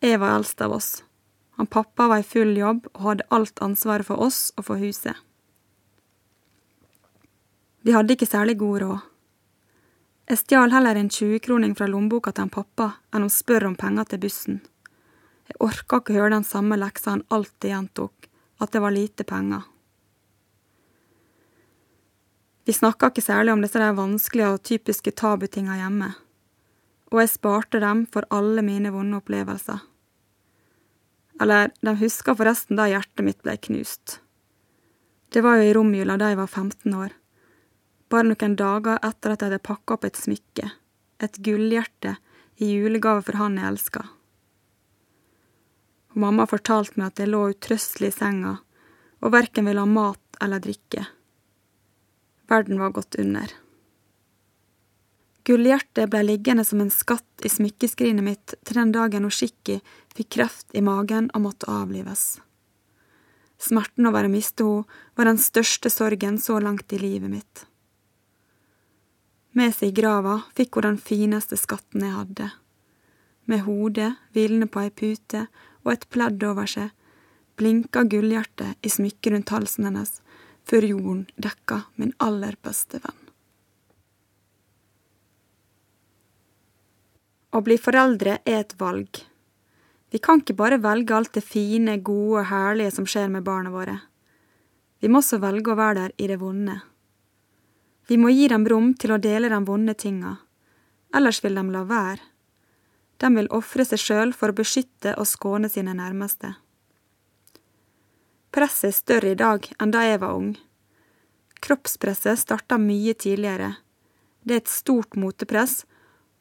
Jeg 0.00 0.24
var 0.24 0.38
eldst 0.38 0.64
av 0.64 0.72
oss. 0.72 0.92
Han 1.60 1.68
pappa 1.68 2.08
var 2.08 2.24
i 2.24 2.26
full 2.26 2.56
jobb 2.56 2.88
og 2.96 3.08
hadde 3.10 3.28
alt 3.28 3.60
ansvaret 3.62 4.08
for 4.08 4.24
oss 4.24 4.54
og 4.56 4.72
for 4.72 4.80
huset. 4.80 5.14
Vi 7.84 7.92
hadde 7.92 8.16
ikke 8.16 8.26
særlig 8.26 8.56
god 8.58 8.80
råd. 8.82 9.10
Jeg 10.24 10.40
stjal 10.40 10.72
heller 10.72 10.96
en 10.96 11.10
20-kroning 11.12 11.74
fra 11.76 11.86
lommeboka 11.90 12.32
til 12.32 12.46
han 12.46 12.52
pappa 12.52 12.86
enn 13.12 13.26
å 13.26 13.32
spørre 13.32 13.68
om 13.68 13.76
penger 13.76 14.08
til 14.08 14.22
bussen. 14.22 14.62
Jeg 15.50 15.58
orka 15.60 16.00
ikke 16.00 16.16
høre 16.16 16.32
den 16.38 16.46
samme 16.48 16.78
leksa 16.80 17.12
han 17.12 17.24
alltid 17.28 17.74
gjentok, 17.74 18.28
at 18.64 18.72
det 18.72 18.80
var 18.80 18.94
lite 18.94 19.26
penger. 19.28 19.66
Vi 22.64 22.72
snakka 22.72 23.10
ikke 23.10 23.24
særlig 23.26 23.52
om 23.52 23.60
disse 23.60 23.80
der 23.80 23.96
vanskelige 23.98 24.54
og 24.54 24.62
typiske 24.64 25.12
tabutinga 25.12 25.76
hjemme, 25.82 26.14
og 27.12 27.20
jeg 27.20 27.34
sparte 27.34 27.82
dem 27.84 28.06
for 28.08 28.24
alle 28.32 28.64
mine 28.64 28.94
vonde 28.94 29.20
opplevelser. 29.20 29.82
Eller, 31.44 31.68
de 31.84 31.92
huska 32.00 32.32
forresten 32.38 32.80
da 32.80 32.86
hjertet 32.88 33.26
mitt 33.26 33.42
ble 33.44 33.58
knust. 33.60 34.22
Det 35.34 35.42
var 35.44 35.58
jo 35.58 35.68
i 35.68 35.76
romjula 35.76 36.16
da 36.16 36.30
jeg 36.32 36.40
var 36.40 36.48
15 36.48 36.96
år, 36.96 37.12
bare 38.12 38.28
noen 38.28 38.56
dager 38.58 39.00
etter 39.02 39.34
at 39.34 39.42
jeg 39.42 39.50
hadde 39.50 39.66
pakka 39.66 39.96
opp 39.96 40.04
et 40.08 40.18
smykke, 40.20 40.70
et 41.24 41.40
gullhjerte, 41.44 42.16
i 42.62 42.68
julegave 42.70 43.24
for 43.26 43.40
han 43.40 43.56
jeg 43.58 43.66
elska. 43.66 44.04
Mamma 46.14 46.46
fortalte 46.46 47.00
meg 47.00 47.10
at 47.10 47.24
jeg 47.24 47.32
lå 47.32 47.40
utrøstelig 47.50 48.12
i 48.12 48.14
senga 48.14 48.52
og 49.24 49.32
verken 49.34 49.66
ville 49.66 49.82
ha 49.82 49.88
mat 49.88 50.38
eller 50.44 50.62
drikke. 50.62 51.06
Verden 52.50 52.78
var 52.78 52.92
gått 52.94 53.16
under. 53.18 53.50
Gullhjertet 55.44 56.08
ble 56.12 56.22
liggende 56.24 56.64
som 56.64 56.80
en 56.80 56.92
skatt 56.92 57.44
i 57.44 57.50
smykkeskrinet 57.52 58.24
mitt 58.24 58.54
til 58.64 58.78
den 58.78 58.92
dagen 58.94 59.26
Oshiki 59.28 59.80
fikk 60.16 60.30
kreft 60.38 60.72
i 60.72 60.84
magen 60.84 61.30
og 61.34 61.44
måtte 61.48 61.68
avlives. 61.68 62.38
Smerten 63.60 64.08
over 64.08 64.26
å 64.26 64.32
miste 64.32 64.64
henne 64.64 65.02
var 65.16 65.28
den 65.28 65.40
største 65.40 65.92
sorgen 65.92 66.38
så 66.40 66.60
langt 66.60 66.92
i 66.92 67.00
livet 67.00 67.32
mitt. 67.32 67.64
Med 69.54 69.70
seg 69.70 69.92
i 69.92 69.94
grava 70.00 70.40
fikk 70.58 70.74
hun 70.76 70.88
den 70.88 70.96
fineste 70.98 71.56
skatten 71.58 72.02
jeg 72.02 72.16
hadde. 72.16 72.50
Med 73.46 73.62
hodet 73.68 74.10
hvilende 74.34 74.66
på 74.66 74.82
ei 74.82 74.90
pute 74.90 75.44
og 75.84 75.92
et 75.92 76.06
pledd 76.10 76.42
over 76.48 76.66
seg, 76.66 76.88
blinka 77.54 78.02
gullhjertet 78.10 78.80
i 78.82 78.90
smykket 78.90 79.30
rundt 79.34 79.52
halsen 79.54 79.86
hennes 79.86 80.16
før 80.66 80.86
jorden 80.88 81.20
dekka 81.38 81.84
min 82.00 82.10
aller 82.24 82.56
beste 82.66 82.98
venn. 83.04 83.20
Å 87.54 87.60
bli 87.62 87.76
foreldre 87.78 88.40
er 88.42 88.64
et 88.64 88.74
valg. 88.80 89.20
Vi 90.10 90.18
kan 90.18 90.42
ikke 90.42 90.56
bare 90.58 90.80
velge 90.82 91.14
alt 91.14 91.36
det 91.36 91.44
fine, 91.46 92.00
gode 92.02 92.40
og 92.40 92.50
herlige 92.50 92.96
som 92.96 93.06
skjer 93.06 93.30
med 93.30 93.46
barna 93.46 93.70
våre. 93.70 94.00
Vi 94.98 95.06
må 95.06 95.22
også 95.22 95.38
velge 95.38 95.70
å 95.70 95.78
være 95.78 96.00
der 96.00 96.16
i 96.18 96.30
det 96.32 96.40
vonde. 96.42 96.80
Vi 98.06 98.18
må 98.20 98.28
gi 98.34 98.48
dem 98.52 98.66
rom 98.68 98.92
til 99.00 99.14
å 99.14 99.20
dele 99.22 99.48
de 99.48 99.60
vonde 99.64 99.94
tinga, 99.96 100.36
ellers 101.16 101.40
vil 101.44 101.56
de 101.56 101.64
la 101.72 101.84
være. 101.88 102.20
De 103.22 103.30
vil 103.36 103.48
ofre 103.54 103.86
seg 103.88 104.02
sjøl 104.02 104.34
for 104.36 104.52
å 104.52 104.58
beskytte 104.58 105.14
og 105.16 105.28
skåne 105.30 105.70
sine 105.72 105.94
nærmeste. 105.96 106.52
Presset 108.54 108.90
er 108.90 108.98
større 108.98 109.32
i 109.32 109.38
dag 109.38 109.66
enn 109.80 109.94
da 109.94 110.04
jeg 110.04 110.20
var 110.22 110.36
ung. 110.36 110.52
Kroppspresset 111.64 112.38
starta 112.38 112.76
mye 112.78 113.14
tidligere. 113.16 113.72
Det 114.44 114.54
er 114.54 114.62
et 114.62 114.70
stort 114.70 115.16
motepress, 115.16 115.84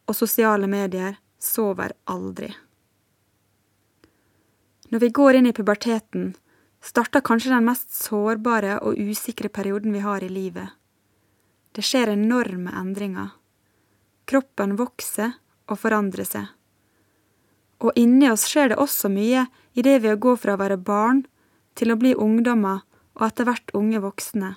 og 0.03 0.17
sosiale 0.19 0.67
medier 0.67 1.15
sover 1.39 1.93
aldri. 2.11 2.49
Når 4.91 4.99
vi 4.99 5.09
går 5.15 5.39
inn 5.39 5.47
i 5.47 5.55
puberteten, 5.55 6.33
starter 6.83 7.23
kanskje 7.23 7.53
den 7.53 7.65
mest 7.65 7.95
sårbare 7.95 8.81
og 8.83 8.99
usikre 8.99 9.49
perioden 9.49 9.95
vi 9.95 10.03
har 10.03 10.21
i 10.21 10.29
livet. 10.29 10.75
Det 11.73 11.81
skjer 11.81 12.13
enorme 12.13 12.71
endringer. 12.77 13.31
Kroppen 14.29 14.75
vokser 14.77 15.33
og 15.67 15.79
forandrer 15.81 16.27
seg. 16.27 16.49
Og 17.83 17.97
inni 17.99 18.29
oss 18.29 18.45
skjer 18.47 18.71
det 18.71 18.79
også 18.79 19.09
mye 19.11 19.47
i 19.73 19.83
det 19.85 19.99
ved 20.03 20.15
å 20.15 20.21
gå 20.27 20.35
fra 20.39 20.53
å 20.53 20.61
være 20.61 20.77
barn 20.77 21.23
til 21.73 21.91
å 21.91 21.97
bli 21.99 22.13
ungdommer 22.13 22.83
og 23.17 23.25
etter 23.27 23.49
hvert 23.49 23.73
unge 23.77 24.01
voksne. 24.03 24.53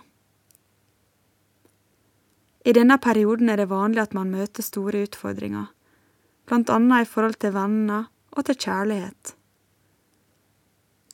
I 2.66 2.74
denne 2.74 2.98
perioden 2.98 3.48
er 3.48 3.62
det 3.62 3.70
vanlig 3.70 4.02
at 4.02 4.14
man 4.16 4.32
møter 4.34 4.64
store 4.66 5.04
utfordringer, 5.06 5.68
blant 6.50 6.70
annet 6.74 7.06
i 7.06 7.08
forhold 7.08 7.38
til 7.40 7.54
venner 7.54 8.08
og 8.34 8.46
til 8.48 8.58
kjærlighet. 8.58 9.36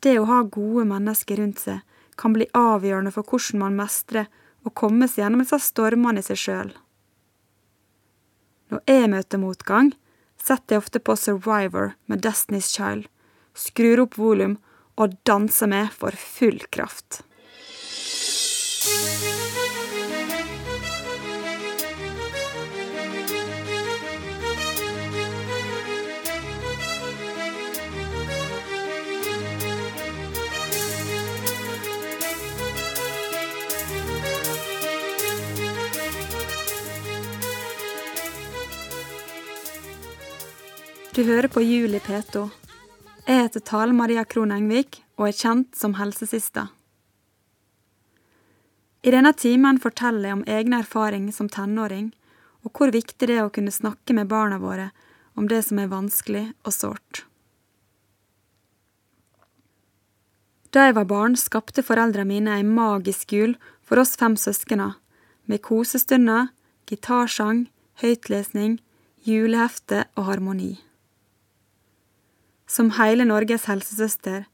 Det 0.03 0.17
å 0.19 0.27
ha 0.27 0.43
gode 0.43 0.87
mennesker 0.89 1.39
rundt 1.39 1.61
seg 1.63 1.83
kan 2.19 2.35
bli 2.35 2.49
avgjørende 2.57 3.13
for 3.15 3.29
hvordan 3.29 3.61
man 3.63 3.77
mestrer 3.79 4.31
og 4.63 4.75
komme 4.79 5.09
seg 5.09 5.25
gjennom 5.25 5.43
disse 5.43 5.59
stormene 5.63 6.23
i 6.23 6.27
seg 6.27 6.41
sjøl. 6.41 6.73
Når 8.73 8.85
jeg 8.89 9.11
møter 9.13 9.43
motgang, 9.43 9.91
setter 10.41 10.77
jeg 10.77 10.85
ofte 10.85 11.03
på 11.03 11.17
Survivor 11.19 11.93
med 12.09 12.23
Destiny's 12.25 12.71
Child, 12.73 13.09
skrur 13.53 14.07
opp 14.07 14.17
volum 14.19 14.57
og 15.01 15.19
danser 15.29 15.71
med 15.71 15.93
for 15.93 16.17
full 16.17 16.63
kraft. 16.73 17.23
Du 41.13 41.21
hører 41.25 41.49
på 41.53 41.61
Juli 41.61 41.99
P2. 42.01 42.47
Jeg 43.27 43.37
heter 43.43 43.61
Tale 43.61 43.93
Maria 43.93 44.23
Krohn 44.25 44.53
Engvik 44.55 45.03
og 45.19 45.27
er 45.27 45.35
kjent 45.37 45.75
som 45.77 45.99
helsesista. 45.99 46.71
I 49.05 49.11
denne 49.13 49.35
timen 49.37 49.77
forteller 49.83 50.31
jeg 50.31 50.39
om 50.39 50.45
egne 50.49 50.79
erfaringer 50.81 51.35
som 51.37 51.51
tenåring, 51.53 52.07
og 52.65 52.73
hvor 52.73 52.95
viktig 52.95 53.29
det 53.29 53.37
er 53.37 53.45
å 53.45 53.53
kunne 53.53 53.75
snakke 53.75 54.17
med 54.17 54.31
barna 54.31 54.57
våre 54.63 54.87
om 55.37 55.51
det 55.51 55.59
som 55.67 55.83
er 55.83 55.91
vanskelig 55.91 56.47
og 56.65 56.73
sårt. 56.73 57.21
Da 60.73 60.87
jeg 60.87 60.97
var 60.97 61.11
barn, 61.11 61.37
skapte 61.37 61.85
foreldrene 61.85 62.31
mine 62.31 62.55
ei 62.57 62.65
magisk 62.65 63.35
jul 63.37 63.53
for 63.85 64.01
oss 64.01 64.15
fem 64.17 64.39
søskena, 64.41 64.95
med 65.45 65.61
kosestunder, 65.61 66.49
gitarsang, 66.89 67.67
høytlesning, 68.01 68.79
julehefte 69.29 70.07
og 70.17 70.31
harmoni. 70.31 70.71
Som 72.73 72.95
hele 72.97 73.27
Norges 73.29 73.67
helsesøster 73.69 74.47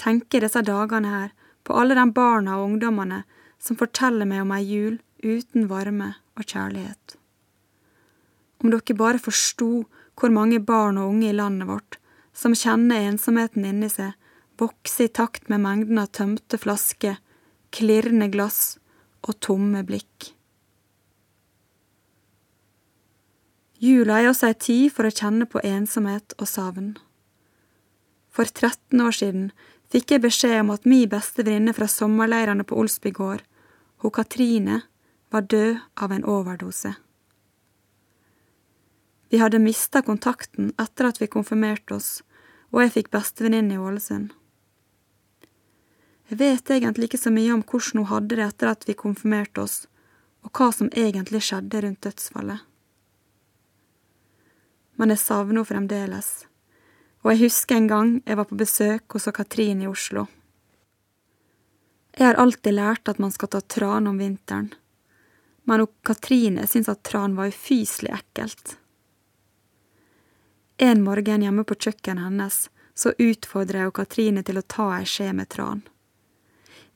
tenker 0.00 0.44
disse 0.44 0.60
dagene 0.66 1.12
her 1.12 1.30
på 1.64 1.76
alle 1.78 1.96
de 1.96 2.04
barna 2.12 2.58
og 2.58 2.66
ungdommene 2.72 3.22
som 3.62 3.78
forteller 3.80 4.28
meg 4.28 4.42
om 4.44 4.52
ei 4.52 4.64
jul 4.66 4.98
uten 5.22 5.68
varme 5.70 6.10
og 6.36 6.44
kjærlighet. 6.44 7.16
Om 8.60 8.72
dere 8.74 8.98
bare 8.98 9.22
forsto 9.22 9.70
hvor 10.18 10.34
mange 10.34 10.60
barn 10.60 11.00
og 11.00 11.14
unge 11.14 11.30
i 11.30 11.36
landet 11.36 11.70
vårt 11.70 11.98
som 12.36 12.56
kjenner 12.56 13.08
ensomheten 13.08 13.64
inni 13.68 13.88
seg, 13.92 14.12
vokse 14.60 15.06
i 15.06 15.12
takt 15.12 15.48
med 15.52 15.62
mengden 15.64 16.00
av 16.00 16.12
tømte 16.16 16.58
flasker, 16.60 17.16
klirrende 17.72 18.28
glass 18.32 18.76
og 19.24 19.38
tomme 19.44 19.82
blikk. 19.86 20.32
Jula 23.82 24.20
er 24.20 24.30
også 24.30 24.52
ei 24.52 24.58
tid 24.62 24.92
for 24.94 25.08
å 25.08 25.14
kjenne 25.14 25.48
på 25.50 25.62
ensomhet 25.66 26.36
og 26.38 26.46
savn. 26.46 26.92
For 28.32 28.48
13 28.48 29.00
år 29.00 29.12
siden 29.12 29.48
fikk 29.92 30.14
jeg 30.14 30.24
beskjed 30.24 30.62
om 30.62 30.72
at 30.72 30.88
mi 30.88 31.04
beste 31.10 31.44
venninne 31.44 31.74
fra 31.76 31.88
sommerleirene 31.90 32.64
på 32.64 32.78
Olsby 32.80 33.12
gård, 33.12 33.44
hun 34.00 34.14
Katrine, 34.16 34.82
var 35.32 35.44
død 35.48 35.78
av 35.94 36.12
en 36.12 36.24
overdose. 36.28 36.94
Vi 39.32 39.40
hadde 39.40 39.60
mista 39.64 40.02
kontakten 40.04 40.72
etter 40.80 41.08
at 41.08 41.20
vi 41.20 41.28
konfirmerte 41.32 41.96
oss, 41.96 42.10
og 42.72 42.82
jeg 42.82 42.92
fikk 42.96 43.10
bestevenninne 43.12 43.76
i 43.76 43.80
Ålesund. 43.80 44.32
Jeg 46.28 46.40
vet 46.40 46.72
egentlig 46.72 47.10
ikke 47.10 47.20
så 47.20 47.32
mye 47.32 47.52
om 47.52 47.64
hvordan 47.64 48.00
hun 48.00 48.08
hadde 48.08 48.36
det 48.36 48.44
etter 48.44 48.72
at 48.72 48.84
vi 48.88 48.96
konfirmerte 48.96 49.64
oss, 49.64 49.76
og 50.44 50.52
hva 50.56 50.70
som 50.72 50.88
egentlig 50.96 51.42
skjedde 51.44 51.80
rundt 51.84 52.04
dødsfallet. 52.04 52.64
Men 54.96 55.12
jeg 55.12 55.20
savner 55.20 55.60
henne 55.60 55.68
fremdeles 55.68 56.30
og 57.22 57.32
jeg 57.32 57.44
husker 57.46 57.78
en 57.78 57.88
gang 57.90 58.12
jeg 58.26 58.38
var 58.38 58.48
på 58.50 58.58
besøk 58.58 59.14
hos 59.14 59.28
Katrin 59.34 59.82
i 59.82 59.90
Oslo. 59.90 60.26
Jeg 62.18 62.26
har 62.26 62.40
alltid 62.40 62.74
lært 62.76 63.08
at 63.08 63.20
man 63.22 63.32
skal 63.32 63.48
ta 63.48 63.60
tran 63.60 64.10
om 64.10 64.18
vinteren, 64.20 64.72
men 65.64 65.86
Katrine 66.04 66.66
syntes 66.66 66.90
at 66.92 67.04
tran 67.06 67.36
var 67.38 67.48
ufyselig 67.48 68.12
ekkelt. 68.18 68.76
En 70.82 71.04
morgen 71.04 71.44
hjemme 71.46 71.64
på 71.64 71.78
kjøkkenet 71.78 72.26
hennes 72.26 72.58
så 72.94 73.14
utfordrer 73.18 73.84
jeg 73.84 73.94
Katrine 73.96 74.42
til 74.44 74.58
å 74.58 74.66
ta 74.66 74.90
ei 74.98 75.06
skje 75.08 75.30
med 75.36 75.48
tran. 75.52 75.82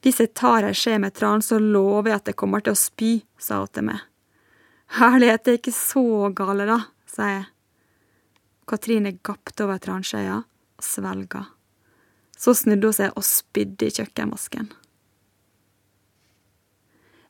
Hvis 0.03 0.21
jeg 0.21 0.35
tar 0.39 0.67
ei 0.67 0.75
skje 0.77 0.99
med 1.03 1.15
tran, 1.17 1.43
så 1.43 1.59
lover 1.63 2.11
jeg 2.11 2.21
at 2.21 2.31
jeg 2.31 2.39
kommer 2.43 2.63
til 2.63 2.77
å 2.77 2.79
spy, 2.79 3.13
sa 3.39 3.63
hun 3.63 3.73
til 3.73 3.89
meg. 3.89 4.03
Herlighet, 4.99 5.45
det 5.45 5.53
er 5.53 5.61
ikke 5.63 5.75
så 5.75 6.05
gale, 6.37 6.67
da, 6.69 6.81
sa 7.11 7.31
jeg. 7.33 7.47
Katrine 8.67 9.13
gapte 9.23 9.63
over 9.63 9.79
transkeia 9.79 10.41
og 10.43 10.85
svelga. 10.85 11.45
Så 12.37 12.57
snudde 12.59 12.91
hun 12.91 12.97
seg 12.97 13.15
og 13.15 13.25
spydde 13.25 13.87
i 13.87 13.95
kjøkkenvasken. 13.95 14.73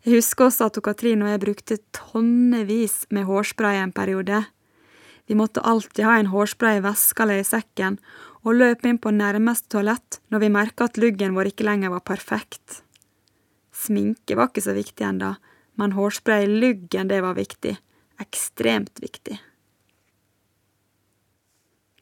Jeg 0.06 0.20
husker 0.20 0.46
også 0.46 0.68
at 0.70 0.78
Katrine 0.86 1.26
og 1.26 1.32
jeg 1.32 1.42
brukte 1.42 1.76
tonnevis 1.96 3.04
med 3.10 3.26
hårspray 3.26 3.80
en 3.82 3.92
periode. 3.92 4.44
Vi 5.26 5.34
måtte 5.34 5.64
alltid 5.66 6.06
ha 6.06 6.14
en 6.20 6.30
hårspray 6.30 6.78
i 6.78 6.84
veska 6.84 7.24
eller 7.24 7.42
i 7.42 7.46
sekken, 7.46 7.98
og 8.46 8.54
løp 8.54 8.86
inn 8.86 9.00
på 9.02 9.10
nærmeste 9.10 9.72
toalett 9.74 10.20
når 10.30 10.44
vi 10.44 10.52
merka 10.54 10.86
at 10.86 11.00
luggen 11.02 11.34
vår 11.34 11.50
ikke 11.50 11.66
lenger 11.66 11.90
var 11.96 12.04
perfekt. 12.06 12.84
Sminke 13.74 14.38
var 14.38 14.52
ikke 14.52 14.64
så 14.64 14.76
viktig 14.76 15.04
enda, 15.04 15.34
men 15.74 15.96
hårspray 15.98 16.46
i 16.46 16.54
luggen, 16.62 17.10
det 17.10 17.18
var 17.26 17.34
viktig. 17.36 17.74
Ekstremt 18.22 19.02
viktig. 19.02 19.40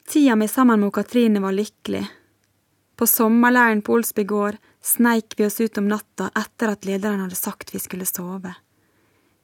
Tida 0.09 0.37
mi 0.37 0.49
sammen 0.49 0.81
med 0.81 0.93
Katrine 0.93 1.41
var 1.41 1.53
lykkelig. 1.53 2.07
På 2.97 3.07
sommerleiren 3.07 3.83
på 3.83 3.93
Olsby 3.93 4.25
gård 4.25 4.57
sneik 4.83 5.35
vi 5.37 5.47
oss 5.47 5.61
ut 5.61 5.79
om 5.79 5.89
natta 5.89 6.31
etter 6.37 6.69
at 6.69 6.85
lederen 6.85 7.21
hadde 7.25 7.39
sagt 7.39 7.75
vi 7.75 7.81
skulle 7.81 8.07
sove. 8.07 8.53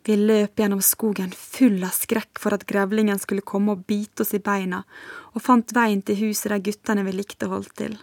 Vi 0.04 0.16
løp 0.16 0.60
gjennom 0.60 0.82
skogen 0.84 1.32
full 1.36 1.80
av 1.84 1.96
skrekk 1.96 2.38
for 2.40 2.54
at 2.54 2.66
grevlingen 2.68 3.18
skulle 3.18 3.44
komme 3.44 3.72
og 3.72 3.86
bite 3.88 4.22
oss 4.22 4.34
i 4.36 4.42
beina, 4.44 4.82
og 5.32 5.42
fant 5.42 5.72
veien 5.76 6.04
til 6.04 6.20
huset 6.26 6.52
der 6.52 6.62
guttene 6.68 7.04
vi 7.08 7.16
likte 7.16 7.48
holdt 7.48 7.74
til. 7.80 7.96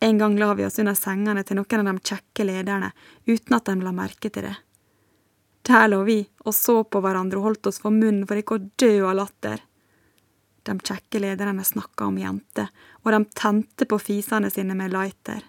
En 0.00 0.18
gang 0.18 0.36
la 0.40 0.50
vi 0.56 0.64
oss 0.64 0.80
under 0.80 0.96
sengene 0.96 1.44
til 1.44 1.60
noen 1.60 1.84
av 1.84 1.92
de 1.94 2.10
kjekke 2.12 2.48
lederne, 2.48 2.92
uten 3.28 3.56
at 3.56 3.68
de 3.68 3.76
la 3.84 3.92
merke 3.92 4.32
til 4.32 4.48
det. 4.48 4.56
Der 5.68 5.88
lå 5.88 6.02
vi 6.08 6.20
og 6.44 6.54
så 6.54 6.82
på 6.84 7.00
hverandre 7.04 7.40
og 7.40 7.50
holdt 7.50 7.72
oss 7.72 7.80
for 7.82 7.92
munnen 7.92 8.26
for 8.28 8.40
ikke 8.40 8.56
å 8.56 8.68
dø 8.76 8.92
av 9.08 9.16
latter. 9.20 9.64
De 10.66 10.74
kjekke 10.74 11.20
lederne 11.22 11.62
snakka 11.64 12.08
om 12.10 12.18
jenter, 12.18 12.72
og 13.04 13.12
de 13.14 13.20
tente 13.38 13.86
på 13.86 13.98
fisene 14.02 14.50
sine 14.50 14.74
med 14.74 14.90
lighter. 14.94 15.44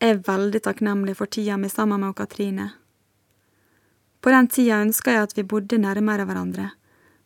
Jeg 0.00 0.14
er 0.14 0.24
veldig 0.24 0.62
takknemlig 0.64 1.16
for 1.18 1.28
tida 1.28 1.56
mi 1.60 1.68
sammen 1.72 2.00
med 2.00 2.16
Katrine. 2.16 2.70
På 4.20 4.32
den 4.32 4.48
tida 4.48 4.80
ønska 4.84 5.12
jeg 5.12 5.28
at 5.28 5.36
vi 5.36 5.44
bodde 5.44 5.78
nærmere 5.80 6.24
hverandre, 6.28 6.70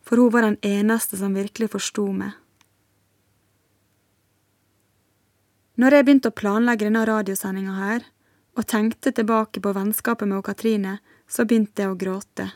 for 0.02 0.18
hun 0.18 0.32
var 0.34 0.46
den 0.46 0.58
eneste 0.66 1.18
som 1.18 1.34
virkelig 1.38 1.70
forsto 1.70 2.06
meg. 2.12 2.34
Når 5.80 5.96
jeg 5.96 6.06
begynte 6.06 6.30
å 6.30 6.36
planlegge 6.36 6.86
denne 6.86 7.06
radiosendinga 7.08 7.76
her, 7.78 8.02
og 8.58 8.66
tenkte 8.68 9.14
tilbake 9.14 9.62
på 9.62 9.72
vennskapet 9.72 10.28
med 10.28 10.44
Katrine, 10.44 10.98
så 11.30 11.46
begynte 11.46 11.86
jeg 11.86 11.94
å 11.94 11.98
gråte. 11.98 12.50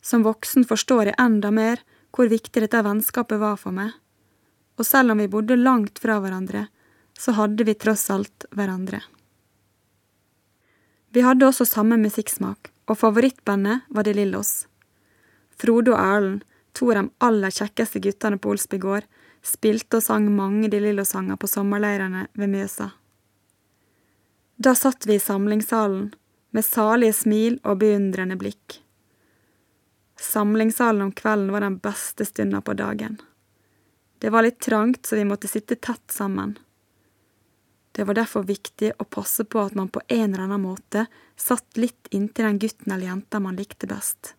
Som 0.00 0.24
voksen 0.24 0.64
forstår 0.64 1.10
jeg 1.10 1.20
enda 1.20 1.50
mer 1.54 1.82
hvor 2.14 2.30
viktig 2.30 2.62
dette 2.62 2.82
vennskapet 2.82 3.40
var 3.40 3.58
for 3.60 3.74
meg, 3.76 3.92
og 4.80 4.86
selv 4.86 5.12
om 5.12 5.20
vi 5.20 5.28
bodde 5.30 5.58
langt 5.60 6.00
fra 6.02 6.18
hverandre, 6.22 6.66
så 7.18 7.34
hadde 7.36 7.66
vi 7.68 7.76
tross 7.76 8.08
alt 8.10 8.46
hverandre. 8.56 9.02
Vi 11.12 11.24
hadde 11.26 11.46
også 11.46 11.66
samme 11.68 11.98
musikksmak, 12.00 12.70
og 12.88 12.98
favorittbandet 12.98 13.86
var 13.90 14.06
De 14.06 14.14
Lillos. 14.14 14.64
Frode 15.60 15.92
og 15.92 16.00
Erlend, 16.00 16.44
to 16.72 16.88
av 16.92 17.00
de 17.00 17.10
aller 17.26 17.52
kjekkeste 17.52 18.00
guttene 18.02 18.38
på 18.38 18.52
Olsby 18.54 18.78
gård, 18.80 19.06
spilte 19.42 19.98
og 19.98 20.06
sang 20.06 20.28
mange 20.32 20.70
De 20.70 20.80
Lillo-sanger 20.80 21.38
på 21.40 21.50
sommerleirene 21.50 22.28
ved 22.38 22.52
Mjøsa. 22.52 22.92
Da 24.60 24.74
satt 24.76 25.06
vi 25.08 25.16
i 25.18 25.22
samlingssalen, 25.22 26.12
med 26.50 26.66
salige 26.66 27.14
smil 27.14 27.58
og 27.62 27.78
beundrende 27.82 28.36
blikk. 28.38 28.80
Samlingssalen 30.20 31.02
om 31.02 31.12
kvelden 31.12 31.52
var 31.52 31.60
den 31.60 31.78
beste 31.78 32.24
stunda 32.24 32.60
på 32.60 32.74
dagen. 32.74 33.16
Det 34.18 34.30
var 34.30 34.42
litt 34.42 34.60
trangt, 34.60 35.06
så 35.06 35.16
vi 35.16 35.24
måtte 35.24 35.48
sitte 35.48 35.74
tett 35.74 36.12
sammen. 36.12 36.58
Det 37.92 38.04
var 38.04 38.14
derfor 38.14 38.44
viktig 38.44 38.92
å 39.00 39.06
passe 39.08 39.46
på 39.48 39.62
at 39.64 39.74
man 39.74 39.88
på 39.88 40.02
en 40.08 40.34
eller 40.34 40.44
annen 40.44 40.62
måte 40.62 41.06
satt 41.40 41.80
litt 41.80 42.10
inntil 42.12 42.44
den 42.50 42.60
gutten 42.60 42.92
eller 42.92 43.08
jenta 43.08 43.40
man 43.40 43.56
likte 43.56 43.88
best. 43.88 44.34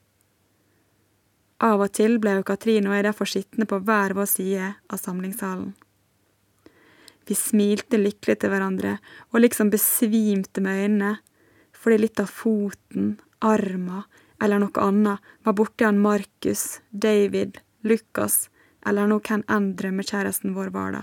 Av 1.65 1.82
og 1.82 1.91
til 1.98 2.20
ble 2.22 2.38
jo 2.38 2.46
Katrine 2.46 2.89
og 2.89 2.96
jeg 3.00 3.10
derfor 3.10 3.34
sittende 3.34 3.70
på 3.70 3.82
hver 3.82 4.13
vår 4.17 4.30
side 4.30 4.72
av 4.86 5.02
samlingssalen. 5.02 5.74
Vi 7.26 7.38
smilte 7.38 7.98
lykkelig 7.98 8.38
til 8.41 8.54
hverandre 8.54 9.00
og 9.32 9.41
liksom 9.41 9.74
besvimte 9.74 10.62
med 10.62 10.86
øynene, 10.86 11.15
fordi 11.74 12.04
litt 12.06 12.22
av 12.22 12.30
foten, 12.30 13.15
arma 13.41 14.06
eller 14.41 14.62
noe 14.62 14.84
annet 14.84 15.34
var 15.45 15.54
borti 15.58 15.86
han 15.86 16.01
Markus, 16.01 16.82
David, 16.89 17.60
Lukas 17.82 18.49
eller 18.86 19.08
nå 19.08 19.19
hvem 19.21 19.43
enn 19.49 19.73
drømmekjæresten 19.77 20.56
vår 20.56 20.71
var 20.73 20.95
da. 20.95 21.01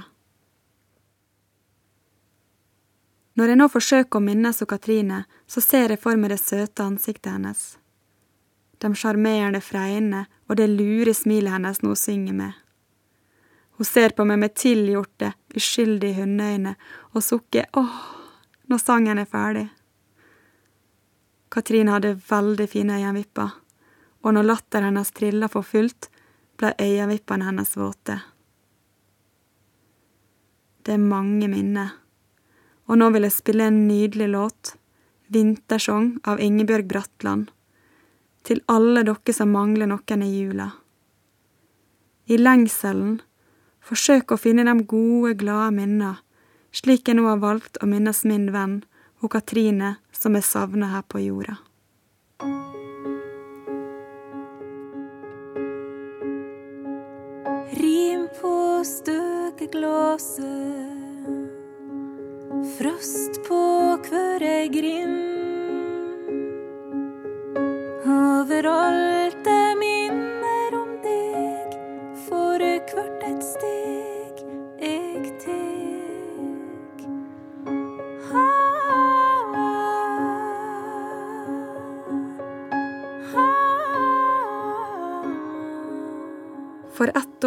Når 3.38 3.52
jeg 3.52 3.58
nå 3.60 3.68
forsøker 3.70 4.18
å 4.18 4.24
minnes 4.24 4.64
Katrine, 4.66 5.20
så 5.46 5.62
ser 5.62 5.92
jeg 5.94 6.02
for 6.02 6.18
meg 6.18 6.32
det 6.32 6.40
søte 6.42 6.82
ansiktet 6.82 7.30
hennes. 7.30 7.76
De 8.82 8.90
sjarmerende 8.94 9.60
freiene 9.62 10.24
og 10.48 10.58
det 10.58 10.66
lure 10.72 11.14
smilet 11.14 11.54
hennes 11.54 11.78
hun 11.82 11.94
synger 11.96 12.34
med. 12.34 12.52
Hun 13.78 13.86
ser 13.86 14.10
på 14.10 14.26
meg 14.26 14.40
med 14.42 14.56
tilgjorte, 14.58 15.32
uskyldige 15.54 16.18
hundeøyne 16.18 16.74
og 17.14 17.22
sukker 17.22 17.70
åh 17.78 17.98
når 18.68 18.82
sangen 18.82 19.22
er 19.22 19.30
ferdig. 19.30 19.68
Katrine 21.48 21.94
hadde 21.94 22.16
veldig 22.28 22.66
fine 22.68 22.98
øyenvipper, 23.00 23.54
og 24.22 24.34
når 24.34 24.48
latteren 24.48 24.90
hennes 24.90 25.12
trilla 25.16 25.48
for 25.48 25.64
fullt, 25.64 26.10
ble 26.58 26.74
øyenvippene 26.82 27.46
hennes 27.48 27.76
våte. 27.78 28.18
Det 30.84 30.96
er 30.96 31.04
mange 31.04 31.48
minner, 31.48 31.94
og 32.88 33.00
nå 33.00 33.10
vil 33.14 33.26
jeg 33.28 33.36
spille 33.36 33.68
en 33.68 33.86
nydelig 33.88 34.28
låt, 34.34 34.74
Vintersong 35.28 36.14
av 36.24 36.40
Ingebjørg 36.40 36.86
Bratland, 36.88 37.50
til 38.48 38.62
alle 38.72 39.02
dere 39.04 39.34
som 39.36 39.50
mangler 39.52 39.90
noen 39.90 40.22
i 40.24 40.28
jula. 40.32 40.70
I 42.32 42.38
lengselen, 42.40 43.18
forsøk 43.84 44.32
å 44.32 44.40
finne 44.40 44.64
de 44.64 44.86
gode, 44.88 45.34
glade 45.40 45.74
minner, 45.76 46.22
slik 46.72 47.08
jeg 47.08 47.18
nå 47.18 47.26
har 47.28 47.42
valgt 47.44 47.76
å 47.82 47.88
minnes 47.88 48.24
min 48.24 48.48
venn 48.56 48.78
og 49.20 49.30
Katrine 49.32 49.96
som 50.14 50.36
er 50.38 50.44
savna 50.46 50.86
her 50.92 51.02
på 51.08 51.18
jorda. 51.22 51.56
Rim 57.78 58.28
på 58.40 58.54
støkeglåset, 58.86 60.46
frost 62.78 63.42
på 63.48 63.62
hver 64.08 64.42
ei 64.46 64.68
grind. 64.72 65.24
Overalt 68.08 69.17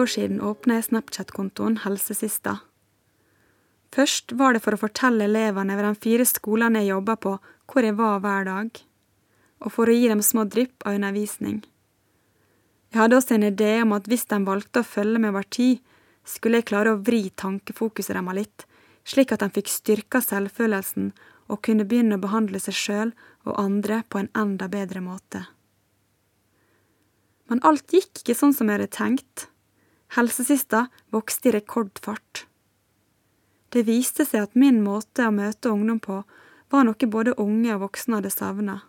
år 0.01 0.09
siden 0.09 0.41
åpna 0.41 0.79
jeg 0.79 0.89
Snapchat-kontoen 0.89 1.81
Helsesista. 1.85 2.59
Først 3.91 4.33
var 4.39 4.55
det 4.55 4.61
for 4.63 4.75
å 4.75 4.79
fortelle 4.79 5.27
elevene 5.27 5.75
ved 5.77 5.85
de 5.85 5.99
fire 6.03 6.25
skolene 6.25 6.81
jeg 6.81 6.93
jobba 6.93 7.17
på, 7.19 7.35
hvor 7.67 7.85
jeg 7.85 7.97
var 7.99 8.21
hver 8.23 8.47
dag, 8.47 8.81
og 9.61 9.73
for 9.75 9.91
å 9.91 9.95
gi 9.95 10.07
dem 10.09 10.23
små 10.25 10.47
drypp 10.47 10.87
av 10.87 10.97
undervisning. 10.97 11.61
Jeg 12.91 12.99
hadde 13.03 13.19
også 13.19 13.35
en 13.37 13.47
idé 13.47 13.71
om 13.83 13.93
at 13.95 14.07
hvis 14.09 14.25
de 14.31 14.41
valgte 14.47 14.81
å 14.81 14.87
følge 14.87 15.19
med 15.19 15.31
over 15.33 15.47
tid, 15.47 15.79
skulle 16.27 16.61
jeg 16.61 16.69
klare 16.71 16.95
å 16.95 17.01
vri 17.01 17.29
tankefokuset 17.35 18.15
deres 18.15 18.37
litt, 18.37 18.65
slik 19.07 19.31
at 19.33 19.43
de 19.43 19.51
fikk 19.53 19.71
styrka 19.71 20.21
selvfølelsen 20.23 21.11
og 21.51 21.61
kunne 21.65 21.87
begynne 21.87 22.17
å 22.17 22.23
behandle 22.23 22.59
seg 22.63 22.77
sjøl 22.77 23.15
og 23.47 23.57
andre 23.59 24.03
på 24.07 24.21
en 24.21 24.31
enda 24.37 24.67
bedre 24.71 25.03
måte. 25.03 25.45
Men 27.51 27.59
alt 27.67 27.91
gikk 27.91 28.21
ikke 28.21 28.37
sånn 28.37 28.53
som 28.55 28.69
jeg 28.69 28.79
hadde 28.79 28.93
tenkt. 28.95 29.50
Helsesista 30.11 30.87
vokste 31.09 31.49
i 31.49 31.51
rekordfart. 31.51 32.45
Det 33.71 33.85
viste 33.87 34.25
seg 34.27 34.43
at 34.43 34.57
min 34.59 34.81
måte 34.83 35.23
å 35.23 35.31
møte 35.31 35.71
ungdom 35.71 36.01
på 36.03 36.17
var 36.71 36.83
noe 36.83 37.07
både 37.13 37.37
unge 37.39 37.71
og 37.77 37.85
voksne 37.85 38.17
hadde 38.19 38.31
savna. 38.33 38.81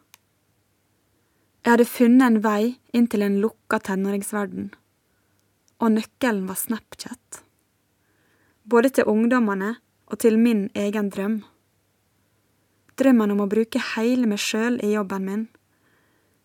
Jeg 1.62 1.70
hadde 1.76 1.86
funnet 1.86 2.26
en 2.26 2.40
vei 2.42 2.72
inn 2.90 3.06
til 3.06 3.22
en 3.22 3.38
lukka 3.38 3.78
tenåringsverden, 3.86 4.72
og 5.78 5.94
nøkkelen 5.94 6.48
var 6.50 6.58
Snapchat. 6.58 7.42
Både 8.66 8.90
til 8.90 9.06
ungdommene 9.06 9.76
og 10.10 10.18
til 10.26 10.40
min 10.42 10.68
egen 10.74 11.10
drøm. 11.10 11.44
drømmen 12.98 13.30
om 13.30 13.40
å 13.40 13.50
bruke 13.50 13.80
hele 13.94 14.26
meg 14.26 14.42
sjøl 14.42 14.82
i 14.82 14.92
jobben 14.92 15.24
min. 15.24 15.46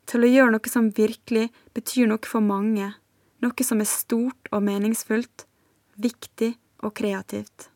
Til 0.06 0.24
å 0.24 0.30
gjøre 0.30 0.54
noe 0.54 0.70
som 0.70 0.94
virkelig 0.94 1.50
betyr 1.74 2.08
noe 2.08 2.30
for 2.30 2.42
mange, 2.42 2.94
noe 3.44 3.66
som 3.66 3.82
er 3.82 3.90
stort 3.90 4.50
og 4.52 4.64
meningsfullt, 4.66 5.46
viktig 5.98 6.56
og 6.86 6.94
kreativt. 6.98 7.70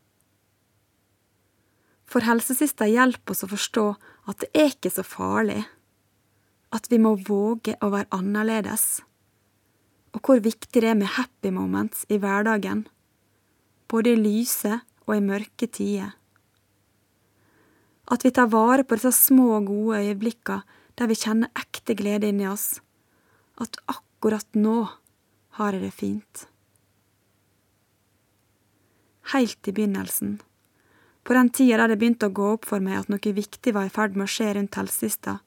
For 2.11 2.25
helsesista 2.27 2.87
hjelper 2.89 3.35
oss 3.35 3.45
å 3.45 3.51
forstå 3.51 3.85
at 4.31 4.41
det 4.43 4.49
er 4.57 4.73
ikke 4.73 4.91
så 4.91 5.05
farlig, 5.07 5.61
at 6.71 6.87
vi 6.91 6.99
må 7.03 7.15
våge 7.27 7.77
å 7.83 7.91
være 7.93 8.11
annerledes, 8.15 9.01
og 10.11 10.23
hvor 10.27 10.41
viktig 10.43 10.83
det 10.83 10.91
er 10.91 10.99
med 10.99 11.13
happy 11.15 11.51
moments 11.55 12.03
i 12.11 12.19
hverdagen, 12.19 12.85
både 13.91 14.13
i 14.13 14.19
lyse 14.19 14.81
og 15.07 15.15
i 15.15 15.23
mørke 15.23 15.67
tider. 15.67 16.11
At 18.11 18.25
vi 18.27 18.31
tar 18.35 18.51
vare 18.51 18.83
på 18.83 18.97
disse 18.99 19.13
små, 19.15 19.61
gode 19.63 20.01
øyeblikkene 20.03 20.79
der 20.99 21.07
vi 21.07 21.15
kjenner 21.15 21.51
ekte 21.57 21.95
glede 21.95 22.27
inni 22.27 22.45
oss, 22.49 22.81
at 23.55 23.79
akkurat 23.89 24.47
nå 24.59 24.83
har 25.57 25.75
jeg 25.75 25.83
det 25.83 25.91
fint. 25.95 26.45
Helt 29.33 29.67
i 29.67 29.73
begynnelsen, 29.75 30.39
på 31.23 31.33
den 31.33 31.49
tida 31.53 31.77
da 31.77 31.87
det 31.91 31.99
begynte 32.01 32.27
å 32.31 32.33
gå 32.33 32.47
opp 32.55 32.65
for 32.67 32.83
meg 32.83 32.97
at 32.97 33.11
noe 33.11 33.33
viktig 33.35 33.73
var 33.75 33.87
i 33.87 33.93
ferd 33.93 34.17
med 34.17 34.25
å 34.25 34.31
skje 34.31 34.55
rundt 34.57 34.77
helsesista, 34.79 35.37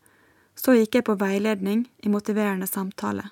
så 0.55 0.77
gikk 0.77 1.01
jeg 1.01 1.07
på 1.09 1.17
veiledning 1.19 1.85
i 2.07 2.12
motiverende 2.12 2.69
samtale. 2.71 3.27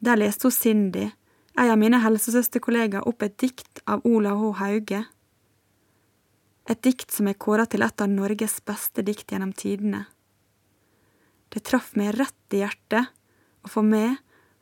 Der 0.00 0.16
leste 0.16 0.48
hun 0.48 0.56
Cindy, 0.56 1.10
ei 1.56 1.68
av 1.72 1.78
mine 1.80 2.00
helsesøsterkollegaer, 2.00 3.04
opp 3.08 3.22
et 3.24 3.36
dikt 3.40 3.82
av 3.84 4.04
Olav 4.08 4.40
H. 4.40 4.50
Hauge. 4.60 5.02
Et 6.66 6.82
dikt 6.82 7.12
som 7.12 7.28
er 7.28 7.38
kåra 7.38 7.66
til 7.68 7.84
et 7.84 8.02
av 8.02 8.10
Norges 8.10 8.58
beste 8.66 9.04
dikt 9.04 9.32
gjennom 9.32 9.52
tidene. 9.56 10.06
Det 11.52 11.62
traff 11.64 11.92
meg 11.96 12.16
rett 12.16 12.56
i 12.56 12.64
hjertet, 12.64 13.12
og 13.64 13.72
for 13.72 13.86
meg 13.86 14.16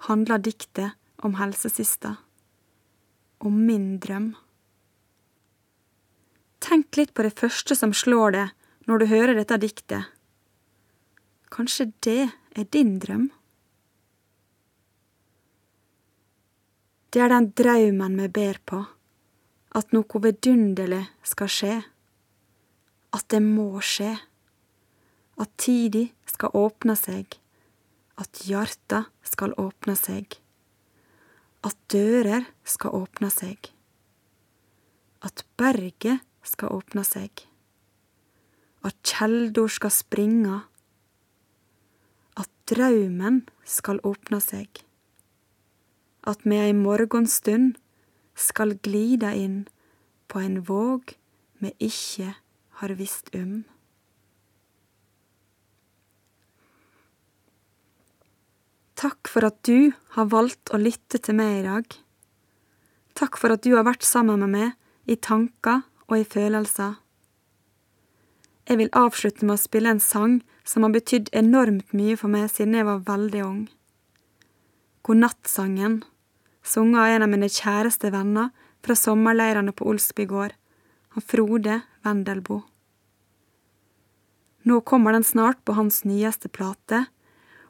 handler 0.09 0.38
diktet 0.38 0.94
om 1.24 1.35
helsesista. 1.35 2.16
Om 3.38 3.66
min 3.66 3.98
drøm. 4.00 4.35
Tenk 6.64 6.96
litt 6.96 7.14
på 7.14 7.24
det 7.26 7.37
første 7.38 7.76
som 7.76 7.92
slår 7.92 8.37
deg 8.37 8.52
når 8.88 9.00
du 9.00 9.07
hører 9.11 9.38
dette 9.38 9.59
diktet. 9.61 10.11
Kanskje 11.52 11.90
det 12.04 12.30
er 12.57 12.68
din 12.72 12.98
drøm? 12.98 13.28
Det 17.14 17.22
er 17.22 17.30
den 17.30 17.52
draumen 17.54 18.16
vi 18.18 18.28
ber 18.40 18.59
på, 18.66 18.80
at 19.78 19.92
noe 19.94 20.20
vidunderlig 20.24 21.04
skal 21.22 21.50
skje, 21.52 21.76
at 23.14 23.28
det 23.30 23.40
må 23.44 23.78
skje, 23.78 24.16
at 25.38 25.52
tida 25.62 26.09
skal 26.26 26.57
åpne 26.59 26.96
seg, 26.98 27.37
at 28.20 28.44
hjarta 28.46 29.05
skal 29.27 29.55
åpne 29.59 29.96
seg, 29.98 30.37
at 31.64 31.77
dører 31.90 32.46
skal 32.64 32.94
åpne 32.94 33.31
seg, 33.33 33.70
at 35.24 35.44
berget 35.59 36.22
skal 36.44 36.74
åpne 36.77 37.05
seg, 37.09 37.46
at 38.85 38.96
kjeldor 39.03 39.72
skal 39.72 39.94
springa, 39.94 40.61
at 42.37 42.50
draumen 42.68 43.44
skal 43.64 44.03
åpne 44.05 44.40
seg. 44.44 44.68
At 46.24 46.44
me 46.48 46.61
ei 46.64 46.72
morgonstund 46.77 47.77
skal 48.35 48.77
glida 48.85 49.33
inn 49.37 49.64
på 50.29 50.40
en 50.40 50.61
våg 50.66 51.14
me 51.61 51.72
ikkje 51.79 52.35
har 52.81 52.94
visst 52.98 53.31
um. 53.37 53.64
Takk 59.04 59.28
for 59.28 59.44
at 59.44 59.58
du 59.68 59.92
har 60.14 60.30
valgt 60.32 60.70
å 60.72 60.80
lytte 60.80 61.18
til 61.20 61.36
meg 61.36 61.58
i 61.58 61.64
dag. 61.66 61.84
Takk 63.12 63.36
for 63.36 63.52
at 63.52 63.60
du 63.66 63.74
har 63.74 63.84
vært 63.84 64.06
sammen 64.06 64.40
med 64.40 64.52
meg 64.54 65.12
i 65.12 65.18
tanker 65.20 65.82
og 66.08 66.14
i 66.16 66.24
følelser. 66.24 66.94
Jeg 68.64 68.80
vil 68.80 68.94
avslutte 68.96 69.44
med 69.44 69.58
å 69.58 69.60
spille 69.60 69.92
en 69.92 70.00
sang 70.00 70.38
som 70.64 70.86
har 70.86 70.94
betydd 70.94 71.28
enormt 71.36 71.92
mye 71.92 72.16
for 72.16 72.32
meg 72.32 72.48
siden 72.48 72.78
jeg 72.78 72.88
var 72.88 73.04
veldig 73.04 73.42
ung. 73.44 73.62
Godnattsangen 75.04 76.00
sunget 76.64 77.00
av 77.02 77.12
en 77.12 77.26
av 77.26 77.32
mine 77.34 77.50
kjæreste 77.52 78.08
venner 78.14 78.54
fra 78.84 78.96
sommerleirene 78.96 79.74
på 79.76 79.84
Olsby 79.90 80.24
gård, 80.30 80.54
han 81.12 81.28
Frode 81.28 81.82
Wendelboe. 82.06 82.64
Nå 84.64 84.80
kommer 84.88 85.12
den 85.12 85.28
snart 85.28 85.60
på 85.68 85.76
hans 85.76 86.06
nyeste 86.08 86.48
plate, 86.48 87.04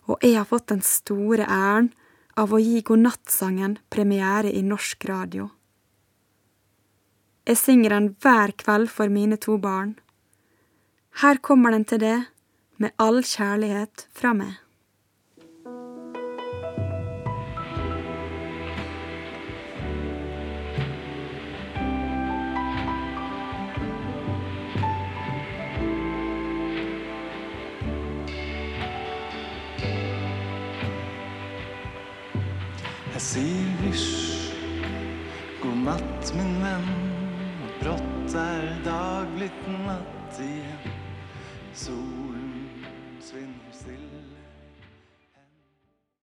og 0.04 0.20
jeg 0.22 0.36
har 0.36 0.48
fått 0.48 0.70
den 0.72 0.82
store 0.84 1.46
æren 1.48 1.92
av 2.36 2.52
å 2.52 2.60
gi 2.60 2.82
Godnattsangen 2.84 3.78
premiere 3.92 4.50
i 4.52 4.62
norsk 4.66 5.06
radio. 5.08 5.48
Jeg 7.44 7.60
synger 7.60 7.92
den 7.92 8.10
hver 8.24 8.54
kveld 8.56 8.90
for 8.92 9.12
mine 9.12 9.36
to 9.36 9.58
barn. 9.60 9.94
Her 11.20 11.38
kommer 11.38 11.74
den 11.74 11.84
til 11.84 12.00
det, 12.00 12.18
med 12.80 12.96
all 12.98 13.20
kjærlighet 13.22 14.08
fra 14.16 14.32
meg. 14.34 14.63
Sier 33.24 33.76
hysj, 33.80 34.52
god 35.62 35.78
natt, 35.86 36.32
min 36.36 36.56
venn. 36.60 36.88
Og 37.64 37.76
brått 37.80 38.36
er 38.36 38.66
dag 38.84 39.30
blitt 39.36 39.68
natt 39.86 40.40
igjen. 40.44 40.98
Solen 41.72 42.84
svinner. 43.24 43.63